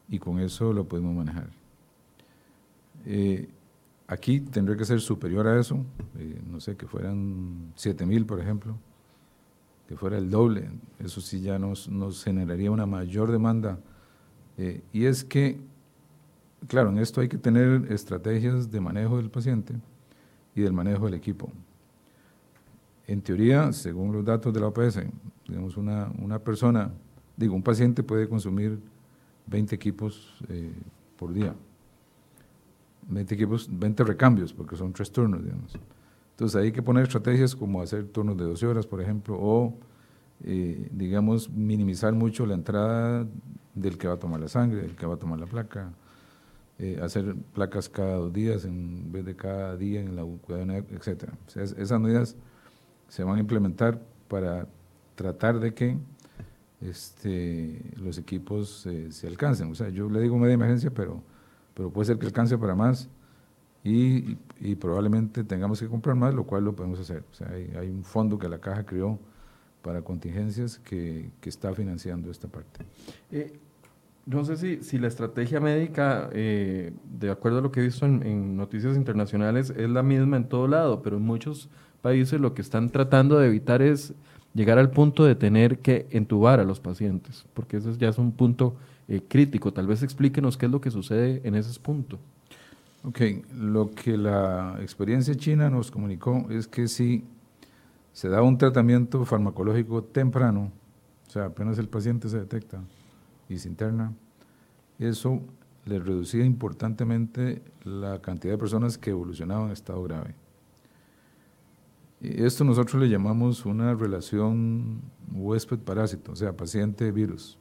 [0.10, 1.50] Y con eso lo podemos manejar.
[3.06, 3.50] Eh,
[4.08, 5.86] aquí tendría que ser superior a eso,
[6.18, 8.78] eh, no sé, que fueran 7.000, por ejemplo
[9.94, 13.78] que fuera el doble, eso sí ya nos, nos generaría una mayor demanda.
[14.58, 15.60] Eh, y es que,
[16.68, 19.76] claro, en esto hay que tener estrategias de manejo del paciente
[20.56, 21.52] y del manejo del equipo.
[23.06, 25.00] En teoría, según los datos de la OPS,
[25.48, 26.92] digamos una, una persona,
[27.38, 28.80] digo, un paciente puede consumir
[29.46, 30.72] 20 equipos eh,
[31.18, 31.54] por día.
[33.10, 35.78] 20 equipos, 20 recambios, porque son tres turnos, digamos.
[36.34, 39.78] Entonces hay que poner estrategias como hacer turnos de 12 horas, por ejemplo, o,
[40.44, 43.28] eh, digamos, minimizar mucho la entrada
[43.76, 45.94] del que va a tomar la sangre, del que va a tomar la placa,
[46.80, 51.30] eh, hacer placas cada dos días en vez de cada día en la etc.
[51.56, 52.36] esas medidas
[53.10, 54.68] se van a implementar para
[55.14, 55.98] tratar de que
[56.82, 59.70] este, los equipos eh, se alcancen.
[59.70, 61.22] O sea, yo le digo media emergencia, pero,
[61.76, 63.08] pero puede ser que alcance para más
[63.84, 67.24] y, probablemente tengamos que comprar más, lo cual lo podemos hacer.
[67.78, 69.20] Hay, un fondo que la caja creó
[69.82, 72.86] para contingencias que, está financiando esta parte.
[73.32, 73.60] Eh,
[74.26, 78.06] no sé si, si, la estrategia médica, eh, de acuerdo a lo que he visto
[78.06, 81.70] en, en, noticias internacionales, es la misma en todo lado, pero en muchos
[82.02, 84.14] países lo que están tratando de evitar es
[84.54, 88.32] llegar al punto de tener que entubar a los pacientes, porque ese ya es un
[88.32, 88.76] punto
[89.08, 89.74] eh, crítico.
[89.74, 92.20] Tal vez explíquenos qué es lo que sucede en ese punto.
[93.06, 93.20] Ok,
[93.54, 97.26] lo que la experiencia china nos comunicó es que si
[98.14, 100.72] se da un tratamiento farmacológico temprano,
[101.28, 102.82] o sea, apenas el paciente se detecta
[103.50, 104.14] y se interna,
[105.00, 105.42] eso
[105.84, 110.36] le reducía importantemente la cantidad de personas que evolucionaban en estado grave.
[112.22, 115.02] Esto nosotros le llamamos una relación
[115.34, 117.58] huésped-parásito, o sea, paciente-virus.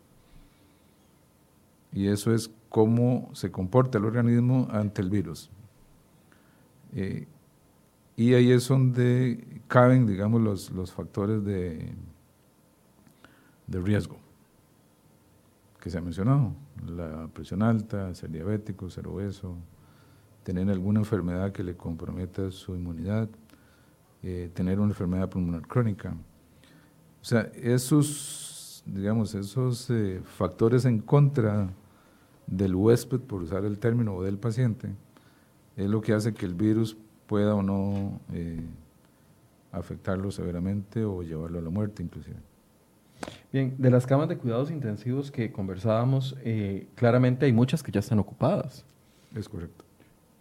[1.92, 5.50] Y eso es cómo se comporta el organismo ante el virus.
[6.94, 7.28] Eh,
[8.16, 11.94] y ahí es donde caben, digamos, los, los factores de,
[13.66, 14.16] de riesgo
[15.80, 16.54] que se ha mencionado.
[16.87, 19.54] La presión alta, ser diabético, ser obeso,
[20.42, 23.28] tener alguna enfermedad que le comprometa su inmunidad,
[24.22, 26.14] eh, tener una enfermedad pulmonar crónica.
[27.20, 31.68] O sea, esos, digamos, esos eh, factores en contra
[32.56, 34.88] del huésped, por usar el término, o del paciente,
[35.76, 38.60] es lo que hace que el virus pueda o no eh,
[39.72, 42.36] afectarlo severamente o llevarlo a la muerte inclusive.
[43.52, 46.36] Bien, de las camas de cuidados intensivos que conversábamos,
[46.94, 48.84] claramente hay muchas que ya están ocupadas.
[49.36, 49.84] Es correcto.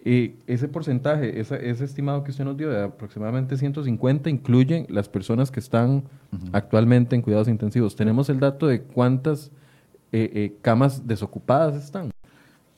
[0.03, 5.51] Y ese porcentaje, ese, estimado que usted nos dio de aproximadamente 150, incluye las personas
[5.51, 6.03] que están
[6.53, 7.95] actualmente en cuidados intensivos.
[7.95, 9.51] ¿Tenemos el dato de cuántas
[10.11, 12.11] eh, eh, camas desocupadas están?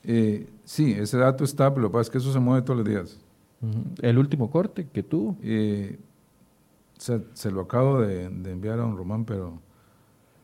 [0.04, 2.80] Eh, sí, ese dato está, pero lo que pasa es que eso se mueve todos
[2.80, 3.20] los días.
[4.02, 5.38] ¿El último corte que tuvo?
[6.98, 9.60] Se, lo acabo de, de, enviar a don Román, pero,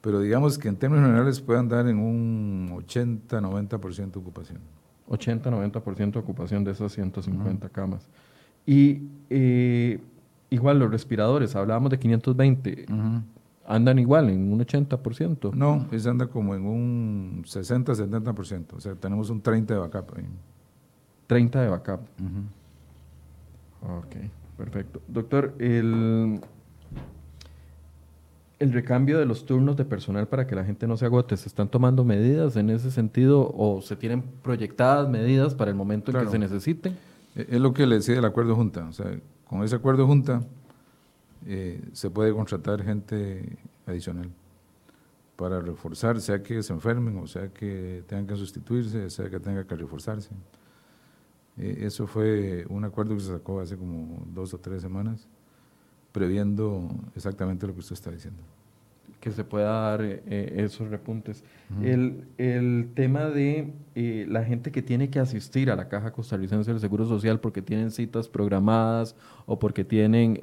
[0.02, 4.60] pero digamos que en términos generales puede andar en un 80-90% de ocupación.
[5.10, 8.08] 80-90% de ocupación de esas 150 camas.
[8.66, 10.00] Y eh,
[10.50, 12.86] igual los respiradores, hablábamos de 520,
[13.70, 15.54] andan igual en un 80%.
[15.54, 20.26] No, ese anda como en un 60-70%, o sea, tenemos un 30 de backup ahí.
[21.28, 22.02] 30 de backup.
[23.82, 24.16] Ok,
[24.58, 25.02] perfecto.
[25.08, 26.42] Doctor, el
[28.58, 31.48] el recambio de los turnos de personal para que la gente no se agote, ¿se
[31.48, 36.26] están tomando medidas en ese sentido o se tienen proyectadas medidas para el momento en
[36.26, 36.98] que se necesiten?
[37.36, 40.42] E-, es lo que le decía el acuerdo junta, o sea, con ese acuerdo junta
[41.46, 44.30] eh, se puede contratar gente adicional
[45.36, 49.66] para reforzar, sea que se enfermen o sea que tengan que sustituirse, sea que tenga
[49.66, 50.32] que reforzarse.
[51.58, 55.28] Eh, eso fue un acuerdo que se sacó hace como dos o tres semanas
[56.12, 58.42] previendo exactamente lo que usted está diciendo.
[59.20, 61.44] Que se pueda dar eh, eh, esos repuntes.
[61.84, 66.72] el, el, tema de eh, la gente que tiene que asistir a la Caja Costarricense
[66.72, 69.16] del Seguro Social porque tienen citas programadas
[69.46, 70.40] o porque tienen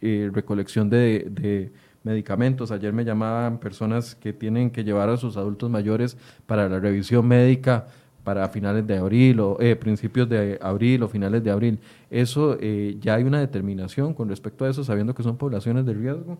[0.00, 1.70] recolección de,
[2.04, 2.70] medicamentos.
[2.70, 7.26] Ayer me llamaban personas que tienen que llevar a sus adultos mayores para la revisión
[7.26, 7.86] médica
[8.24, 11.78] para finales de abril o eh, principios de abril o finales de abril.
[12.10, 15.94] ¿Eso eh, ya hay una determinación con respecto a eso, sabiendo que son poblaciones de
[15.94, 16.38] riesgo?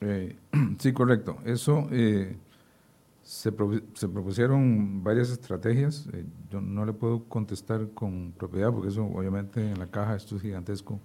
[0.00, 0.36] Eh,
[0.78, 1.38] sí, correcto.
[1.44, 3.52] Eso se,
[3.94, 6.08] se, propusieron varias estrategias.
[6.50, 10.42] yo no le puedo contestar con propiedad porque eso obviamente en la caja esto es
[10.42, 11.00] gigantesco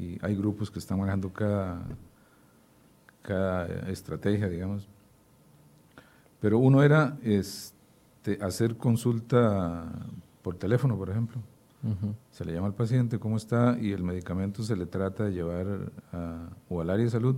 [0.00, 1.82] y hay grupos que están manejando cada,
[3.22, 4.88] cada estrategia, digamos.
[6.40, 7.18] Pero uno era...
[7.22, 7.74] Es,
[8.20, 9.90] este, hacer consulta
[10.42, 11.40] por teléfono, por ejemplo.
[12.30, 15.90] Se le llama al paciente cómo está y el medicamento se le trata de llevar
[16.68, 17.36] o al área de salud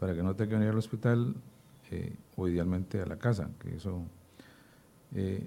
[0.00, 1.34] para que no tenga que venir al hospital
[1.90, 4.00] eh, o idealmente a la casa, que eso
[5.14, 5.46] eh,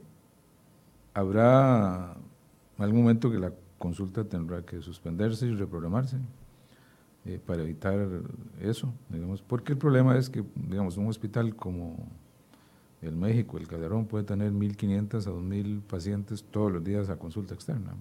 [1.15, 2.15] habrá
[2.77, 6.17] algún momento que la consulta tendrá que suspenderse y reprogramarse
[7.25, 8.07] eh, para evitar
[8.61, 11.97] eso, digamos, porque el problema es que, digamos, un hospital como
[13.01, 17.53] el México, el Calderón, puede tener 1.500 a 2.000 pacientes todos los días a consulta
[17.53, 17.95] externa,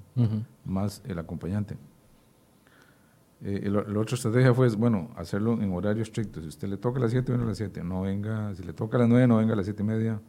[0.65, 1.77] más el acompañante.
[3.43, 6.41] Eh, la otra estrategia fue, bueno, hacerlo en horario estricto.
[6.41, 7.85] Si usted le toca a las 7, venga a las 7.
[7.85, 10.21] No venga, si le toca a las 9, no venga a las 7 y media,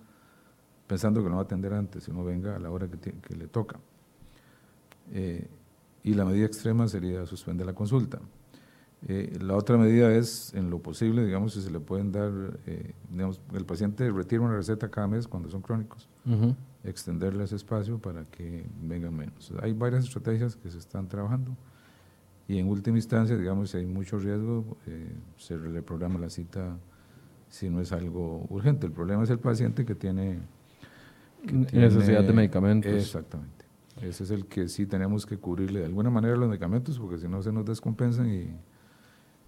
[0.86, 3.48] pensando que no va a atender antes, sino venga a la hora que, que le
[3.48, 3.80] toca.
[5.12, 5.48] Eh,
[6.04, 8.20] y la medida extrema sería suspender la consulta.
[9.08, 12.32] Eh, la otra medida es, en lo posible, digamos, si se le pueden dar,
[12.66, 16.08] eh, digamos, el paciente retira una receta cada mes cuando son crónicos,
[16.84, 19.52] extenderle ese espacio para que vengan menos.
[19.62, 21.56] Hay varias estrategias que se están trabajando
[22.48, 24.78] y en última instancia, digamos, si hay mucho riesgo,
[25.38, 26.78] se le programa la cita
[27.50, 28.88] si no es algo urgente.
[28.88, 30.40] El problema es el paciente que tiene...
[31.44, 32.92] necesidad de medicamentos.
[32.92, 33.65] Exactamente.
[34.02, 37.28] Ese es el que sí tenemos que cubrirle de alguna manera los medicamentos, porque si
[37.28, 38.50] no se nos descompensan y,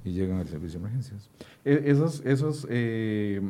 [0.08, 1.30] y llegan al servicio de emergencias.
[1.66, 3.42] E, esas esas eh,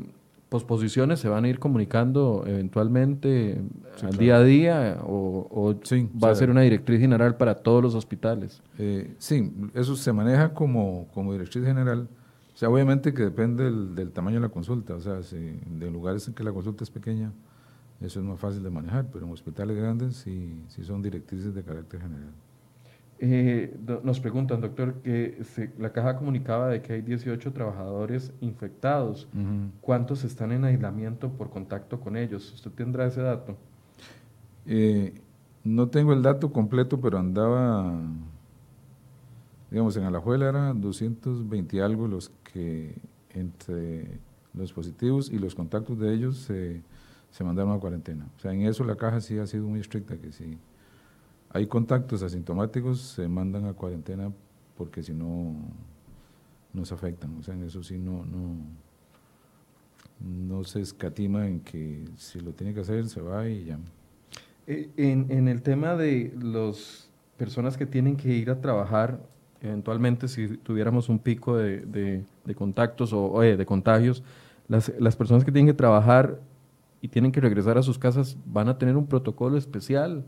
[0.49, 3.61] posposiciones se van a ir comunicando eventualmente
[4.01, 5.75] al día a día o,
[6.23, 8.61] va a ser una directriz general para todos los hospitales.
[8.79, 12.07] Eh, sí, eso se maneja como, como directriz general.
[12.53, 14.95] O sea, obviamente que depende del, del tamaño de la consulta.
[14.95, 17.31] O sea, si de lugares en que la consulta es pequeña,
[18.01, 21.63] eso es más fácil de manejar, pero en hospitales grandes sí, sí son directrices de
[21.63, 22.31] carácter general.
[23.19, 25.41] Eh, nos preguntan, doctor, que
[25.79, 29.27] la caja comunicaba de que hay 18 trabajadores infectados.
[29.81, 32.53] ¿Cuántos están en aislamiento por contacto con ellos?
[32.53, 33.57] ¿Usted tendrá ese dato?
[34.67, 35.19] Eh,
[35.63, 37.99] no tengo el dato completo, pero andaba,
[39.71, 42.95] digamos, en Alajuela eran 220 y algo los que
[43.31, 44.19] entre
[44.53, 46.83] los positivos y los contactos de ellos se
[47.37, 48.27] se mandaron a cuarentena.
[48.35, 50.57] O sea, en eso la caja sí ha sido muy estricta, que si
[51.51, 54.31] hay contactos asintomáticos, se mandan a cuarentena
[54.75, 55.55] porque si no,
[56.73, 57.37] nos afectan.
[57.37, 58.55] O sea, en eso sí no, no,
[60.19, 63.77] no se escatima en que si lo tiene que hacer, se va y ya.
[64.65, 67.07] Eh, en, en el tema de las
[67.37, 69.19] personas que tienen que ir a trabajar,
[69.61, 74.23] eventualmente si tuviéramos un pico de, de, contactos o, de contagios,
[74.67, 76.39] las, las personas que tienen que trabajar
[77.07, 80.25] y tienen que regresar a sus casas, van a tener un protocolo especial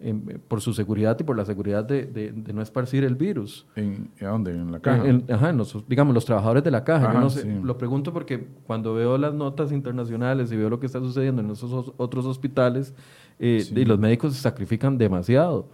[0.00, 3.66] em, por su seguridad y por la seguridad de, de, no esparcir el virus.
[3.76, 4.52] ¿En, dónde?
[4.52, 5.04] ¿En la caja?
[5.30, 5.54] ajá,
[5.86, 7.12] digamos, los trabajadores de la caja.
[7.12, 10.86] Yo no sé, Lo pregunto porque cuando veo las notas internacionales y veo lo que
[10.86, 12.94] está sucediendo en esos otros hospitales,
[13.38, 15.68] eh, y los médicos se sacrifican demasiado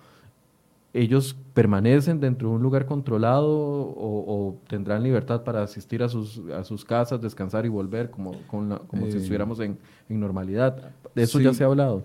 [0.95, 6.65] ellos permanecen dentro de un lugar controlado o, tendrán libertad para asistir a sus, a
[6.65, 9.79] sus casas, descansar y volver como, como si eh, estuviéramos en,
[10.09, 10.93] en, normalidad.
[11.15, 12.03] De eso ya se ha hablado.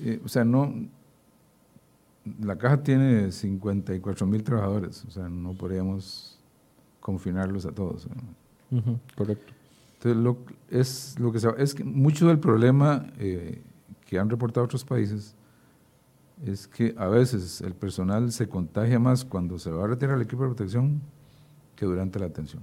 [0.00, 0.72] Eh, o sea, no.
[2.40, 6.38] La caja tiene 54 mil trabajadores, o sea, no podríamos
[7.00, 8.06] confinarlos a todos.
[9.16, 9.52] correcto.
[9.94, 10.38] Entonces, lo,
[10.70, 13.60] es, lo que es que mucho del problema eh,
[14.06, 15.34] que han reportado otros países
[16.44, 20.22] es que a veces el personal se contagia más cuando se va a retirar el
[20.22, 21.00] equipo de protección
[21.76, 22.62] que durante la atención.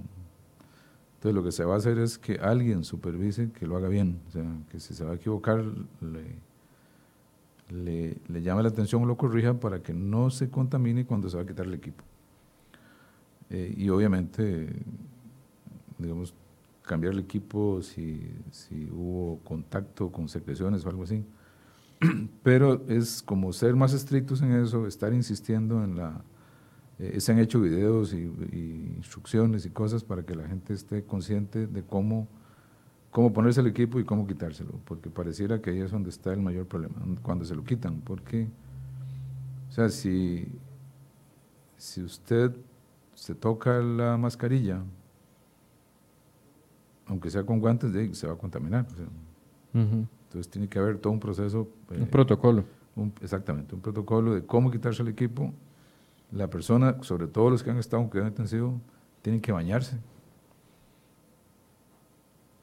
[1.14, 4.20] Entonces lo que se va a hacer es que alguien supervise que lo haga bien,
[4.28, 5.64] o sea, que si se va a equivocar
[6.00, 11.36] le, le, llame la atención o lo corrija para que no se contamine cuando se
[11.36, 12.04] va a quitar el equipo.
[13.48, 14.68] Eh, y obviamente,
[15.98, 16.34] digamos,
[16.82, 21.24] cambiar el equipo si, si hubo contacto con secreciones o algo así
[22.42, 26.22] pero es como ser más estrictos en eso, estar insistiendo en la...
[26.98, 28.30] Eh, se han hecho videos y,
[28.96, 32.28] instrucciones y cosas para que la gente esté consciente de cómo,
[33.10, 36.40] cómo ponerse el equipo y cómo quitárselo, porque pareciera que ahí es donde está el
[36.40, 38.48] mayor problema, cuando se lo quitan, porque,
[39.68, 40.46] o sea, si,
[41.76, 42.54] si usted
[43.14, 44.82] se toca la mascarilla,
[47.06, 48.86] aunque sea con guantes, se va a contaminar.
[49.74, 51.68] O entonces tiene que haber todo un proceso.
[51.90, 52.64] un protocolo.
[53.20, 55.52] exactamente, un protocolo de cómo quitarse el equipo.
[56.30, 58.80] La persona, sobre todo los que han estado en cuidado intensivo,
[59.22, 59.98] tienen que bañarse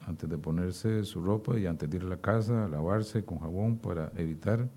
[0.05, 3.77] antes de ponerse su ropa y antes de ir a la casa, lavarse con jabón
[3.77, 4.69] para evitar,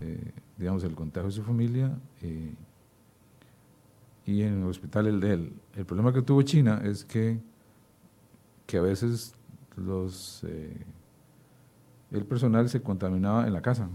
[0.00, 1.96] eh, digamos, el contagio de su familia.
[2.22, 2.52] Eh,
[4.26, 5.52] y en el hospital el de él.
[5.76, 7.40] El problema que tuvo China es que,
[8.66, 9.36] que a veces
[9.76, 10.42] los...
[10.42, 10.84] Eh,
[12.12, 13.88] el personal se contaminaba en la casa.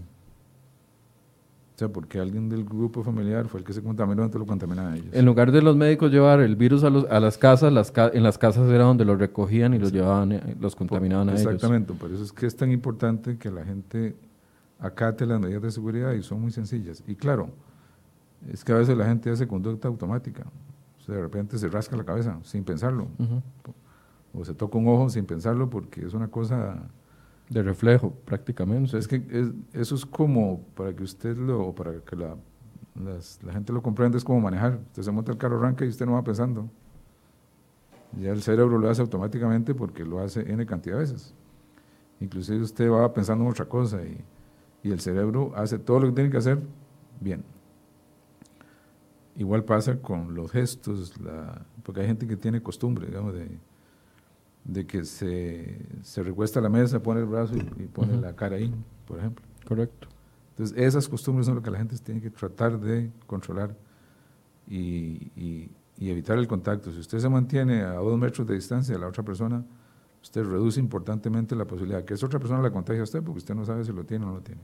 [1.74, 4.94] O sea, porque alguien del grupo familiar fue el que se contaminó, entonces lo contaminaban
[4.94, 5.10] ellos.
[5.12, 8.24] En lugar de los médicos llevar el virus a, los, a las casas, las en
[8.24, 11.42] las casas era donde los recogían y los llevaban, eh, los contaminaban a ellos.
[11.42, 14.16] Exactamente, por eso es que es tan importante que la gente
[14.80, 17.04] acate las medidas de seguridad y son muy sencillas.
[17.06, 17.50] Y claro,
[18.50, 20.46] es que a veces la gente hace conducta automática.
[20.98, 23.06] O sea, de repente se rasca la cabeza sin pensarlo.
[24.34, 26.90] O se toca un ojo sin pensarlo porque es una cosa...
[27.50, 28.98] De reflejo, prácticamente.
[28.98, 29.22] es que
[29.72, 32.36] eso es como, para que usted lo, para que la,
[32.94, 34.78] la gente lo comprenda, es como manejar.
[34.88, 36.68] Usted se monta el carro, arranca y usted no va pensando.
[38.20, 41.34] Ya el cerebro lo hace automáticamente porque lo hace N cantidad de veces.
[42.20, 44.22] Inclusive usted va pensando en otra cosa y,
[44.82, 46.58] y el cerebro hace todo lo que tiene que hacer
[47.20, 47.44] bien.
[49.36, 53.58] Igual pasa con los gestos, la, porque hay gente que tiene costumbre, digamos, de,
[54.64, 58.56] de que se, se, recuesta a la mesa, pone el brazo y, pone la cara
[58.56, 58.72] ahí,
[59.06, 59.44] por ejemplo.
[59.66, 60.08] Correcto.
[60.50, 63.74] Entonces, esas costumbres son lo que la gente tiene que tratar de controlar
[64.66, 66.92] y, y, y, evitar el contacto.
[66.92, 69.64] Si usted se mantiene a dos metros de distancia de la otra persona,
[70.22, 73.38] usted reduce importantemente la posibilidad de que esa otra persona la contagie a usted, porque
[73.38, 74.60] usted no sabe si lo tiene o no lo tiene.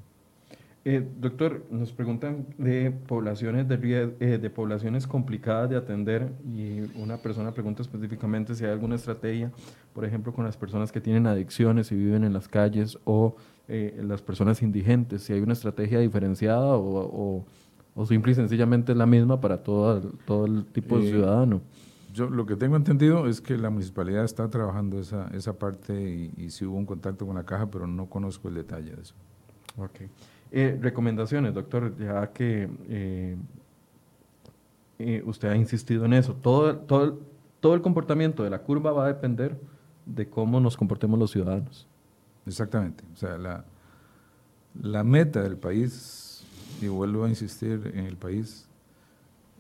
[0.86, 7.16] Eh, doctor, nos preguntan de poblaciones de, eh, de poblaciones complicadas de atender y una
[7.16, 9.50] persona pregunta específicamente si hay alguna estrategia,
[9.94, 13.34] por ejemplo, con las personas que tienen adicciones y viven en las calles o
[13.66, 17.46] eh, las personas indigentes, si hay una estrategia diferenciada o, o,
[17.94, 21.62] o, simple y sencillamente es la misma para todo, todo el tipo de ciudadano.
[22.12, 26.30] Yo lo que tengo entendido es que la municipalidad está trabajando esa, esa parte y,
[26.36, 29.14] y si hubo un contacto con la caja, pero no conozco el detalle de eso.
[29.76, 30.08] Okay.
[30.56, 33.36] Eh, recomendaciones, doctor, ya que eh,
[35.00, 36.34] eh, usted ha insistido en eso.
[36.34, 37.18] Todo, todo,
[37.58, 39.58] todo el comportamiento de la curva va a depender
[40.06, 41.88] de cómo nos comportemos los ciudadanos.
[42.46, 43.02] Exactamente.
[43.12, 43.64] O sea, la,
[44.80, 46.44] la meta del país,
[46.80, 48.68] y vuelvo a insistir en el país,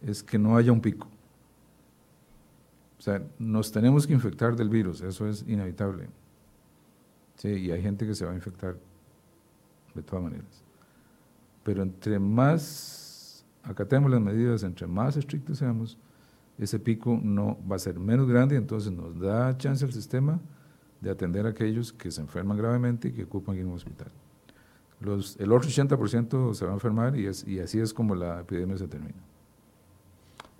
[0.00, 1.08] es que no haya un pico.
[3.00, 6.06] O sea, nos tenemos que infectar del virus, eso es inevitable.
[7.34, 8.76] Sí, y hay gente que se va a infectar
[9.92, 10.63] de todas maneras.
[11.64, 15.98] Pero entre más acatemos las medidas, entre más estrictos seamos,
[16.58, 20.38] ese pico no va a ser menos grande y entonces nos da chance al sistema
[21.00, 24.08] de atender a aquellos que se enferman gravemente y que ocupan un hospital.
[25.00, 28.40] Los, el otro 80% se va a enfermar y, es, y así es como la
[28.40, 29.18] epidemia se termina.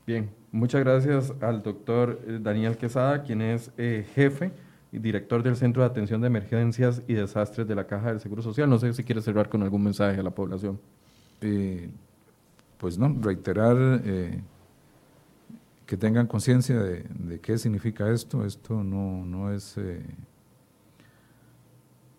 [0.07, 4.53] Bien, muchas gracias al doctor eh, Daniel Quesada, quien es eh, jefe
[4.99, 8.69] director del Centro de Atención de Emergencias y Desastres de la Caja del Seguro Social.
[8.69, 10.81] No sé si quiere cerrar con algún mensaje a la población.
[11.41, 11.91] Eh,
[12.79, 14.43] pues no, reiterar eh,
[15.87, 18.45] que tengan conciencia de, qué significa esto.
[18.45, 20.03] Esto no, no es, eh,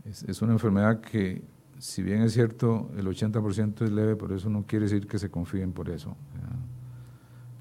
[0.05, 1.41] es, es, una enfermedad que,
[1.77, 5.29] si bien es cierto, el 80% es leve, pero eso no quiere decir que se
[5.29, 6.15] confíen por eso.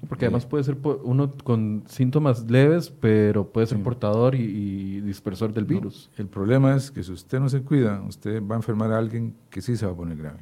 [0.07, 5.65] Porque además puede ser uno con síntomas leves, pero puede ser portador y, dispersor del
[5.65, 6.09] virus.
[6.17, 9.35] el problema es que si usted no se cuida, usted va a enfermar a alguien
[9.49, 10.39] que sí se va a poner grave.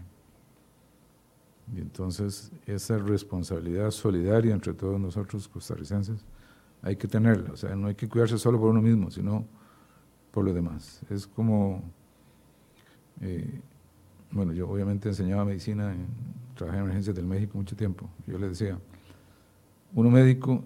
[1.76, 6.26] Y entonces esa responsabilidad solidaria entre todos nosotros costarricenses
[6.82, 7.52] hay que tenerla.
[7.52, 9.46] O sea, no hay que cuidarse solo por uno mismo, sino
[10.32, 11.02] por los demás.
[11.10, 11.82] Es como,
[13.22, 13.62] eh,
[14.32, 15.96] bueno, yo obviamente enseñaba medicina,
[16.56, 18.10] trabajé en emergencias del México mucho tiempo.
[18.28, 18.78] Yo le decía,
[19.96, 20.64] uno médico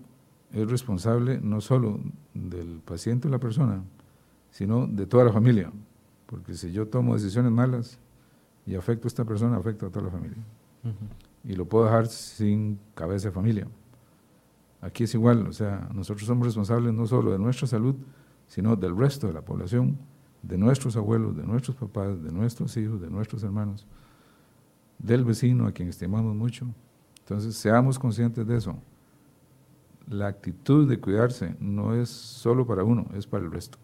[0.51, 1.99] es responsable no solo
[2.34, 3.84] del paciente o la persona,
[4.51, 5.71] sino de toda la familia.
[6.25, 7.99] Porque si yo tomo decisiones malas
[8.65, 10.43] y afecto a esta persona, afecto a toda la familia.
[11.43, 13.67] Y lo puedo dejar sin cabeza de familia.
[14.82, 17.95] Aquí es igual, o sea, nosotros somos responsables no solo de nuestra salud,
[18.47, 19.97] sino del resto de la población,
[20.43, 23.86] de nuestros abuelos, de nuestros papás, de nuestros hijos, de nuestros hermanos,
[24.99, 26.67] del vecino a quien estimamos mucho.
[27.19, 28.78] Entonces, seamos conscientes de eso
[30.10, 33.78] la actitud de cuidarse no es solo para uno, es para el resto.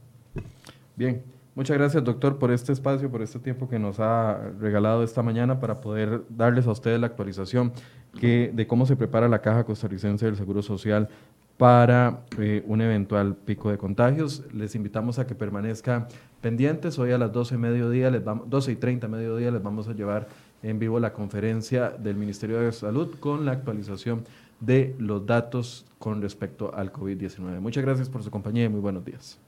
[0.95, 1.23] Bien,
[1.55, 5.59] muchas gracias doctor por este espacio, por este tiempo que nos ha regalado esta mañana
[5.59, 7.73] para poder darles a ustedes la actualización
[8.13, 11.09] de cómo se prepara la Caja Costarricense del Seguro Social
[11.57, 14.43] para eh, un eventual pico de contagios.
[14.53, 16.07] Les invitamos a que permanezcan
[16.41, 16.97] pendientes.
[16.99, 20.27] Hoy a las 12, mediodía les vamos, 12 y 30 mediodía les vamos a llevar
[20.61, 24.23] en vivo la conferencia del Ministerio de Salud con la actualización
[24.65, 27.59] de los datos con respecto al COVID-19.
[27.59, 29.39] Muchas gracias por su compañía y muy buenos días.